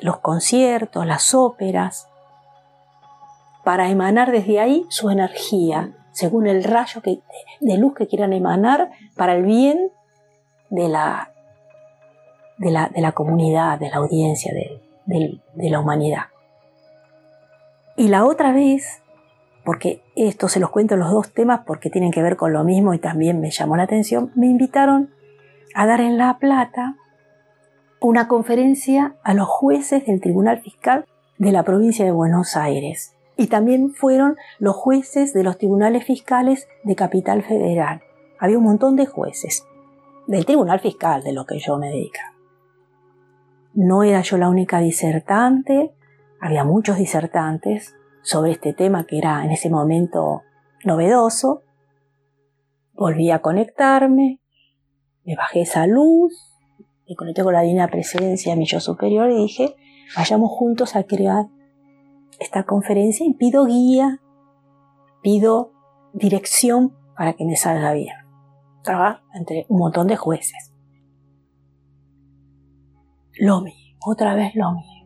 los 0.00 0.18
conciertos, 0.18 1.06
las 1.06 1.34
óperas, 1.34 2.08
para 3.64 3.90
emanar 3.90 4.30
desde 4.30 4.60
ahí 4.60 4.86
su 4.88 5.10
energía, 5.10 5.94
según 6.12 6.46
el 6.46 6.64
rayo 6.64 7.02
de 7.60 7.78
luz 7.78 7.94
que 7.94 8.06
quieran 8.06 8.32
emanar 8.32 8.90
para 9.16 9.34
el 9.34 9.44
bien 9.44 9.90
de 10.70 10.88
la, 10.88 11.32
de 12.58 12.70
la, 12.70 13.12
comunidad, 13.12 13.78
de 13.78 13.90
la 13.90 13.96
audiencia, 13.96 14.52
de 14.54 15.70
la 15.70 15.80
humanidad. 15.80 16.24
Y 17.96 18.08
la 18.08 18.24
otra 18.24 18.52
vez, 18.52 19.02
porque 19.62 20.02
esto 20.16 20.48
se 20.48 20.58
los 20.58 20.70
cuento 20.70 20.96
los 20.96 21.10
dos 21.10 21.34
temas 21.34 21.60
porque 21.66 21.90
tienen 21.90 22.12
que 22.12 22.22
ver 22.22 22.36
con 22.36 22.52
lo 22.52 22.64
mismo 22.64 22.94
y 22.94 22.98
también 22.98 23.40
me 23.40 23.50
llamó 23.50 23.76
la 23.76 23.82
atención, 23.82 24.32
me 24.34 24.46
invitaron 24.46 25.10
a 25.74 25.86
dar 25.86 26.00
en 26.00 26.16
La 26.16 26.38
Plata 26.38 26.96
una 28.00 28.26
conferencia 28.26 29.16
a 29.22 29.34
los 29.34 29.48
jueces 29.48 30.06
del 30.06 30.20
Tribunal 30.20 30.60
Fiscal 30.60 31.04
de 31.36 31.52
la 31.52 31.62
provincia 31.62 32.04
de 32.04 32.10
Buenos 32.10 32.56
Aires. 32.56 33.14
Y 33.36 33.48
también 33.48 33.92
fueron 33.92 34.36
los 34.58 34.76
jueces 34.76 35.34
de 35.34 35.42
los 35.42 35.58
tribunales 35.58 36.04
fiscales 36.04 36.68
de 36.84 36.96
Capital 36.96 37.42
Federal. 37.42 38.00
Había 38.38 38.56
un 38.56 38.64
montón 38.64 38.96
de 38.96 39.04
jueces 39.04 39.66
del 40.26 40.46
Tribunal 40.46 40.80
Fiscal 40.80 41.22
de 41.22 41.32
lo 41.32 41.44
que 41.44 41.58
yo 41.58 41.78
me 41.78 41.88
dedicaba. 41.88 42.34
No 43.74 44.02
era 44.02 44.22
yo 44.22 44.36
la 44.36 44.48
única 44.48 44.80
disertante, 44.80 45.94
había 46.40 46.64
muchos 46.64 46.96
disertantes 46.96 47.94
sobre 48.22 48.52
este 48.52 48.72
tema 48.72 49.04
que 49.04 49.18
era 49.18 49.44
en 49.44 49.50
ese 49.50 49.70
momento 49.70 50.42
novedoso. 50.84 51.62
Volví 52.92 53.30
a 53.30 53.40
conectarme, 53.40 54.40
me 55.24 55.36
bajé 55.36 55.62
esa 55.62 55.86
luz, 55.86 56.32
me 57.08 57.16
conecté 57.16 57.42
con 57.42 57.52
la 57.52 57.62
divina 57.62 57.88
presencia 57.88 58.52
de 58.52 58.58
mi 58.58 58.66
yo 58.66 58.80
superior 58.80 59.30
y 59.30 59.36
dije, 59.36 59.74
vayamos 60.16 60.50
juntos 60.50 60.96
a 60.96 61.04
crear 61.04 61.46
esta 62.38 62.64
conferencia 62.64 63.26
y 63.26 63.34
pido 63.34 63.66
guía, 63.66 64.20
pido 65.22 65.72
dirección 66.12 66.96
para 67.16 67.34
que 67.34 67.44
me 67.44 67.56
salga 67.56 67.92
bien. 67.92 68.19
Estaba 68.80 69.22
entre 69.34 69.66
un 69.68 69.78
montón 69.78 70.06
de 70.06 70.16
jueces. 70.16 70.72
Lo 73.38 73.62
otra 74.04 74.34
vez 74.34 74.54
lo 74.54 74.72
mismo 74.72 75.00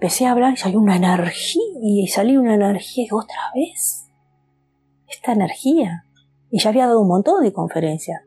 empecé 0.00 0.26
a 0.26 0.30
hablar 0.30 0.52
y 0.52 0.56
salió 0.56 0.78
una 0.78 0.94
energía 0.94 1.60
y 1.82 2.06
salió 2.06 2.40
una 2.40 2.54
energía 2.54 3.04
y 3.04 3.12
otra 3.12 3.50
vez. 3.52 4.08
Esta 5.08 5.32
energía. 5.32 6.04
Y 6.50 6.60
ya 6.60 6.70
había 6.70 6.86
dado 6.86 7.00
un 7.00 7.08
montón 7.08 7.42
de 7.42 7.52
conferencias. 7.52 8.22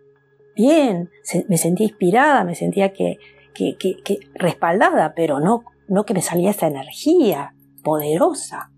Bien, 0.54 1.10
me 1.48 1.58
sentía 1.58 1.88
inspirada, 1.88 2.44
me 2.44 2.56
sentía 2.56 2.92
que, 2.92 3.18
que, 3.54 3.78
que, 3.78 4.20
respaldada, 4.36 5.14
pero 5.16 5.40
no, 5.40 5.64
no 5.88 6.04
que 6.04 6.14
me 6.14 6.22
salía 6.22 6.50
esa 6.50 6.68
energía 6.68 7.56
poderosa. 7.84 8.70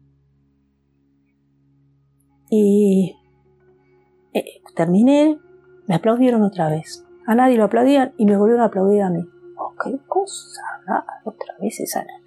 Y 2.51 3.15
eh, 4.33 4.61
terminé, 4.75 5.39
me 5.87 5.95
aplaudieron 5.95 6.43
otra 6.43 6.69
vez. 6.69 7.05
A 7.25 7.35
nadie 7.35 7.57
lo 7.57 7.65
aplaudían 7.65 8.13
y 8.17 8.25
me 8.25 8.37
volvieron 8.37 8.61
a 8.61 8.65
aplaudir 8.65 9.01
a 9.01 9.09
mí. 9.09 9.25
Oh, 9.57 9.73
qué 9.83 9.97
cosa, 10.07 10.61
otra 11.23 11.55
vez 11.59 11.79
esa 11.79 12.01
energía. 12.01 12.23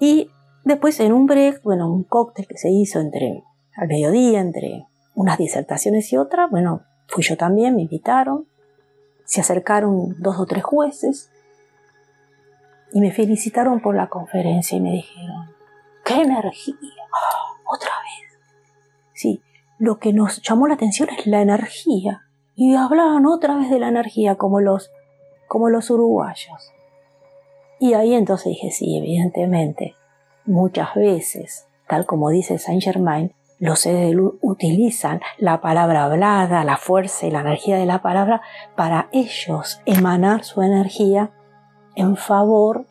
Y 0.00 0.30
después 0.64 1.00
en 1.00 1.12
un 1.12 1.26
break, 1.26 1.62
bueno, 1.62 1.92
un 1.92 2.04
cóctel 2.04 2.46
que 2.46 2.56
se 2.56 2.70
hizo 2.70 3.00
entre, 3.00 3.42
al 3.76 3.88
mediodía, 3.88 4.40
entre 4.40 4.86
unas 5.14 5.38
disertaciones 5.38 6.12
y 6.12 6.16
otras, 6.16 6.50
bueno, 6.50 6.82
fui 7.08 7.24
yo 7.24 7.36
también, 7.36 7.74
me 7.74 7.82
invitaron, 7.82 8.46
se 9.24 9.40
acercaron 9.40 10.14
dos 10.20 10.38
o 10.38 10.46
tres 10.46 10.62
jueces 10.62 11.30
y 12.92 13.00
me 13.00 13.10
felicitaron 13.10 13.80
por 13.80 13.96
la 13.96 14.08
conferencia 14.08 14.76
y 14.76 14.80
me 14.80 14.92
dijeron, 14.92 15.54
¡qué 16.04 16.22
energía! 16.22 16.74
¡Oh, 16.76 17.74
otra 17.74 17.90
vez. 18.00 18.38
Sí, 19.14 19.42
lo 19.78 19.98
que 19.98 20.12
nos 20.12 20.42
llamó 20.42 20.66
la 20.66 20.74
atención 20.74 21.08
es 21.16 21.26
la 21.26 21.40
energía. 21.40 22.22
Y 22.54 22.74
hablaban 22.74 23.26
otra 23.26 23.56
vez 23.56 23.70
de 23.70 23.78
la 23.78 23.88
energía 23.88 24.34
como 24.34 24.60
los, 24.60 24.90
como 25.46 25.68
los 25.68 25.90
uruguayos. 25.90 26.72
Y 27.78 27.94
ahí 27.94 28.14
entonces 28.14 28.46
dije, 28.48 28.72
sí, 28.72 28.98
evidentemente, 28.98 29.94
muchas 30.44 30.94
veces, 30.96 31.68
tal 31.86 32.06
como 32.06 32.30
dice 32.30 32.58
Saint 32.58 32.82
Germain, 32.82 33.32
los 33.60 33.80
seres 33.80 34.16
utilizan 34.40 35.20
la 35.36 35.60
palabra 35.60 36.04
hablada, 36.04 36.64
la 36.64 36.76
fuerza 36.76 37.26
y 37.26 37.30
la 37.30 37.40
energía 37.40 37.76
de 37.76 37.86
la 37.86 38.02
palabra 38.02 38.40
para 38.76 39.08
ellos 39.12 39.80
emanar 39.84 40.44
su 40.44 40.62
energía 40.62 41.30
en 41.94 42.16
favor 42.16 42.86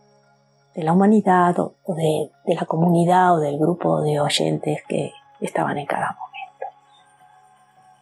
de 0.75 0.83
la 0.83 0.93
humanidad 0.93 1.57
o 1.59 1.95
de, 1.95 2.31
de 2.45 2.55
la 2.55 2.65
comunidad 2.65 3.35
o 3.35 3.39
del 3.39 3.57
grupo 3.57 4.01
de 4.01 4.19
oyentes 4.19 4.79
que 4.87 5.11
estaban 5.39 5.77
en 5.77 5.85
cada. 5.85 6.17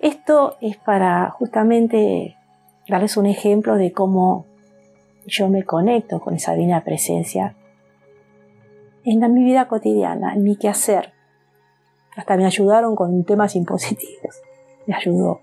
Esto 0.06 0.56
es 0.62 0.78
para 0.78 1.32
justamente 1.32 2.38
darles 2.88 3.18
un 3.18 3.26
ejemplo 3.26 3.76
de 3.76 3.92
cómo 3.92 4.46
yo 5.26 5.50
me 5.50 5.64
conecto 5.64 6.20
con 6.20 6.36
esa 6.36 6.54
divina 6.54 6.84
presencia 6.84 7.56
en 9.04 9.34
mi 9.34 9.44
vida 9.44 9.68
cotidiana, 9.68 10.36
en 10.36 10.44
mi 10.44 10.58
quehacer. 10.58 11.12
Hasta 12.16 12.38
me 12.38 12.46
ayudaron 12.46 12.96
con 12.96 13.24
temas 13.24 13.56
impositivos. 13.56 14.36
Me 14.86 14.94
ayudó. 14.94 15.40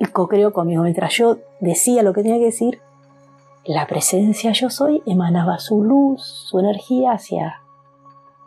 Y 0.00 0.06
co-creo 0.06 0.52
conmigo. 0.52 0.82
Mientras 0.82 1.14
yo 1.14 1.38
decía 1.60 2.02
lo 2.02 2.12
que 2.14 2.24
tenía 2.24 2.38
que 2.38 2.46
decir, 2.46 2.80
la 3.64 3.86
presencia 3.86 4.50
yo 4.50 4.70
soy 4.70 5.04
emanaba 5.06 5.60
su 5.60 5.84
luz, 5.84 6.20
su 6.50 6.58
energía 6.58 7.12
hacia, 7.12 7.60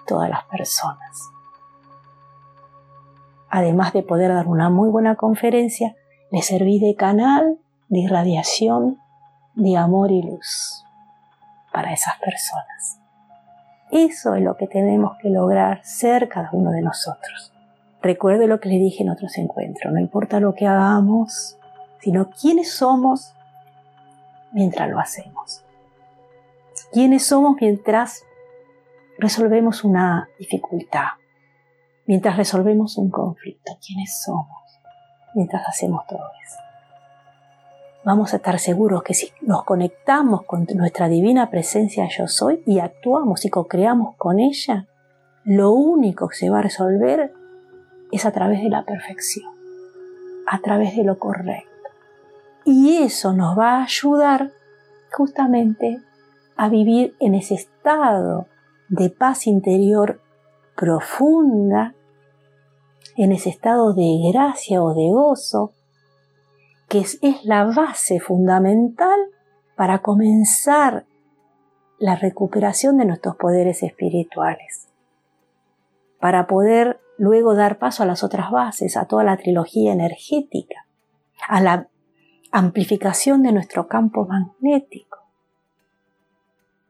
todas 0.05 0.29
las 0.29 0.43
personas. 0.43 1.36
Además 3.57 3.91
de 3.91 4.03
poder 4.03 4.31
dar 4.31 4.45
una 4.45 4.69
muy 4.69 4.87
buena 4.87 5.15
conferencia, 5.15 5.95
le 6.29 6.43
serví 6.43 6.77
de 6.77 6.93
canal 6.93 7.57
de 7.87 8.01
irradiación 8.01 8.99
de 9.55 9.75
amor 9.75 10.11
y 10.11 10.21
luz 10.21 10.85
para 11.73 11.91
esas 11.91 12.19
personas. 12.19 13.01
Eso 13.89 14.35
es 14.35 14.43
lo 14.43 14.57
que 14.57 14.67
tenemos 14.67 15.17
que 15.19 15.31
lograr 15.31 15.83
ser 15.83 16.29
cada 16.29 16.51
uno 16.51 16.69
de 16.69 16.83
nosotros. 16.83 17.51
Recuerde 18.03 18.45
lo 18.45 18.59
que 18.59 18.69
le 18.69 18.75
dije 18.75 19.01
en 19.01 19.09
otros 19.09 19.35
encuentros, 19.39 19.91
no 19.91 19.99
importa 19.99 20.39
lo 20.39 20.53
que 20.53 20.67
hagamos, 20.67 21.57
sino 22.01 22.29
quiénes 22.29 22.71
somos 22.71 23.33
mientras 24.51 24.87
lo 24.87 24.99
hacemos. 24.99 25.65
Quiénes 26.93 27.25
somos 27.25 27.55
mientras 27.59 28.21
resolvemos 29.17 29.83
una 29.83 30.29
dificultad, 30.37 31.07
mientras 32.07 32.37
resolvemos 32.37 32.97
un 32.97 33.11
conflicto. 33.11 33.73
¿Quiénes 33.85 34.21
somos 34.23 34.47
mientras 35.35 35.67
hacemos 35.67 36.05
todo 36.07 36.23
eso? 36.43 36.57
Vamos 38.03 38.33
a 38.33 38.37
estar 38.37 38.57
seguros 38.57 39.03
que 39.03 39.13
si 39.13 39.31
nos 39.41 39.63
conectamos 39.65 40.43
con 40.43 40.65
nuestra 40.75 41.09
divina 41.09 41.49
presencia 41.49 42.07
yo 42.07 42.27
soy 42.27 42.63
y 42.65 42.79
actuamos 42.79 43.43
y 43.43 43.49
co-creamos 43.49 44.15
con 44.15 44.39
ella, 44.39 44.87
lo 45.43 45.71
único 45.71 46.29
que 46.29 46.37
se 46.37 46.49
va 46.49 46.59
a 46.59 46.61
resolver 46.61 47.33
es 48.11 48.25
a 48.25 48.31
través 48.31 48.63
de 48.63 48.69
la 48.69 48.83
perfección, 48.85 49.49
a 50.47 50.59
través 50.59 50.95
de 50.95 51.03
lo 51.03 51.19
correcto. 51.19 51.67
Y 52.63 52.97
eso 52.97 53.33
nos 53.33 53.57
va 53.57 53.79
a 53.79 53.83
ayudar 53.83 54.51
justamente 55.11 56.01
a 56.55 56.69
vivir 56.69 57.15
en 57.19 57.35
ese 57.35 57.55
estado 57.55 58.47
de 58.89 59.09
paz 59.09 59.47
interior 59.47 60.21
profunda, 60.75 61.93
en 63.17 63.31
ese 63.31 63.49
estado 63.49 63.93
de 63.93 64.31
gracia 64.31 64.81
o 64.81 64.93
de 64.93 65.09
gozo, 65.09 65.73
que 66.87 66.99
es, 66.99 67.19
la 67.43 67.65
base 67.65 68.19
fundamental 68.19 69.19
para 69.75 70.01
comenzar 70.01 71.05
la 71.97 72.15
recuperación 72.15 72.97
de 72.97 73.05
nuestros 73.05 73.35
poderes 73.35 73.81
espirituales, 73.81 74.87
para 76.19 76.45
poder 76.45 76.99
luego 77.17 77.55
dar 77.55 77.79
paso 77.79 78.03
a 78.03 78.05
las 78.05 78.23
otras 78.23 78.51
bases, 78.51 78.95
a 78.95 79.05
toda 79.05 79.23
la 79.23 79.37
trilogía 79.37 79.93
energética, 79.93 80.85
a 81.49 81.59
la 81.59 81.89
amplificación 82.51 83.41
de 83.41 83.51
nuestro 83.51 83.87
campo 83.87 84.27
magnético. 84.27 85.17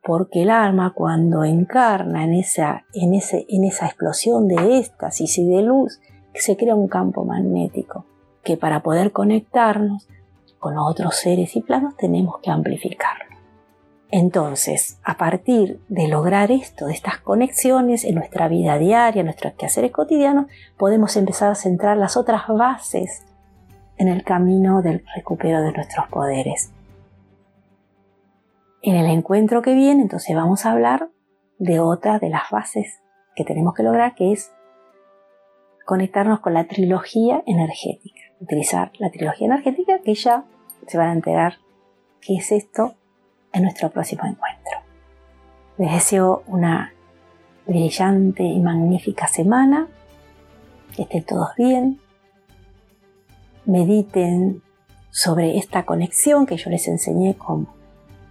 Porque 0.03 0.43
el 0.43 0.49
alma 0.49 0.93
cuando 0.93 1.45
encarna 1.45 2.25
en 2.25 2.33
esa, 2.33 2.85
en, 2.93 3.13
ese, 3.13 3.45
en 3.49 3.63
esa 3.63 3.87
explosión 3.87 4.47
de 4.47 4.79
éxtasis 4.79 5.37
y 5.37 5.47
de 5.47 5.61
luz, 5.61 5.99
se 6.41 6.57
crea 6.57 6.75
un 6.75 6.87
campo 6.87 7.25
magnético 7.25 8.05
que 8.43 8.57
para 8.57 8.81
poder 8.81 9.11
conectarnos 9.11 10.07
con 10.59 10.77
otros 10.77 11.15
seres 11.15 11.55
y 11.55 11.61
planos 11.61 11.95
tenemos 11.97 12.39
que 12.39 12.51
amplificarlo. 12.51 13.25
Entonces, 14.09 14.99
a 15.03 15.17
partir 15.17 15.81
de 15.89 16.07
lograr 16.07 16.51
esto, 16.51 16.87
de 16.87 16.93
estas 16.93 17.17
conexiones 17.19 18.05
en 18.05 18.15
nuestra 18.15 18.47
vida 18.47 18.77
diaria, 18.77 19.19
en 19.19 19.25
nuestros 19.25 19.53
quehaceres 19.53 19.91
cotidianos, 19.91 20.45
podemos 20.77 21.17
empezar 21.17 21.51
a 21.51 21.55
centrar 21.55 21.97
las 21.97 22.15
otras 22.15 22.47
bases 22.47 23.25
en 23.97 24.07
el 24.07 24.23
camino 24.23 24.81
del 24.81 25.03
recupero 25.13 25.61
de 25.61 25.73
nuestros 25.73 26.07
poderes. 26.07 26.71
En 28.81 28.95
el 28.95 29.07
encuentro 29.07 29.61
que 29.61 29.73
viene, 29.73 30.03
entonces 30.03 30.33
vamos 30.35 30.65
a 30.65 30.71
hablar 30.71 31.09
de 31.59 31.79
otra 31.79 32.19
de 32.19 32.29
las 32.29 32.49
bases 32.49 33.01
que 33.35 33.43
tenemos 33.43 33.73
que 33.73 33.83
lograr, 33.83 34.15
que 34.15 34.31
es 34.31 34.53
conectarnos 35.87 36.41
con 36.41 36.53
la 36.53 36.65
trilogía 36.65 37.43
energética. 37.45 38.19
Utilizar 38.41 38.91
la 38.99 39.09
trilogía 39.09 39.47
energética 39.47 39.99
que 40.03 40.15
ya 40.15 40.43
se 40.85 40.97
van 40.97 41.07
a 41.07 41.13
enterar 41.13 41.59
qué 42.19 42.35
es 42.35 42.51
esto 42.51 42.95
en 43.53 43.63
nuestro 43.63 43.89
próximo 43.89 44.23
encuentro. 44.25 44.79
Les 45.77 45.93
deseo 45.93 46.43
una 46.45 46.93
brillante 47.65 48.43
y 48.43 48.59
magnífica 48.59 49.29
semana. 49.29 49.87
Que 50.93 51.03
estén 51.03 51.23
todos 51.23 51.55
bien. 51.55 52.01
Mediten 53.63 54.61
sobre 55.09 55.57
esta 55.57 55.85
conexión 55.85 56.45
que 56.45 56.57
yo 56.57 56.69
les 56.69 56.85
enseñé 56.89 57.37
con 57.37 57.69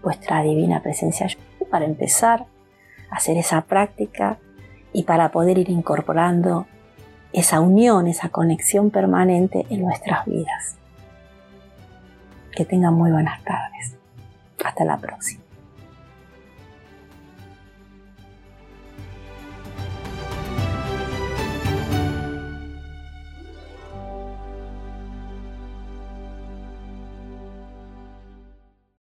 vuestra 0.02 0.42
divina 0.42 0.82
presencia 0.82 1.26
para 1.70 1.86
empezar 1.86 2.44
a 3.10 3.16
hacer 3.16 3.38
esa 3.38 3.62
práctica 3.62 4.38
y 4.92 5.04
para 5.04 5.32
poder 5.32 5.56
ir 5.56 5.70
incorporando 5.70 6.66
esa 7.32 7.60
unión, 7.60 8.06
esa 8.08 8.28
conexión 8.28 8.90
permanente 8.90 9.66
en 9.70 9.82
nuestras 9.82 10.24
vidas. 10.26 10.76
Que 12.54 12.64
tengan 12.64 12.94
muy 12.94 13.10
buenas 13.10 13.42
tardes. 13.44 13.96
Hasta 14.64 14.84
la 14.84 14.96
próxima. 14.98 15.45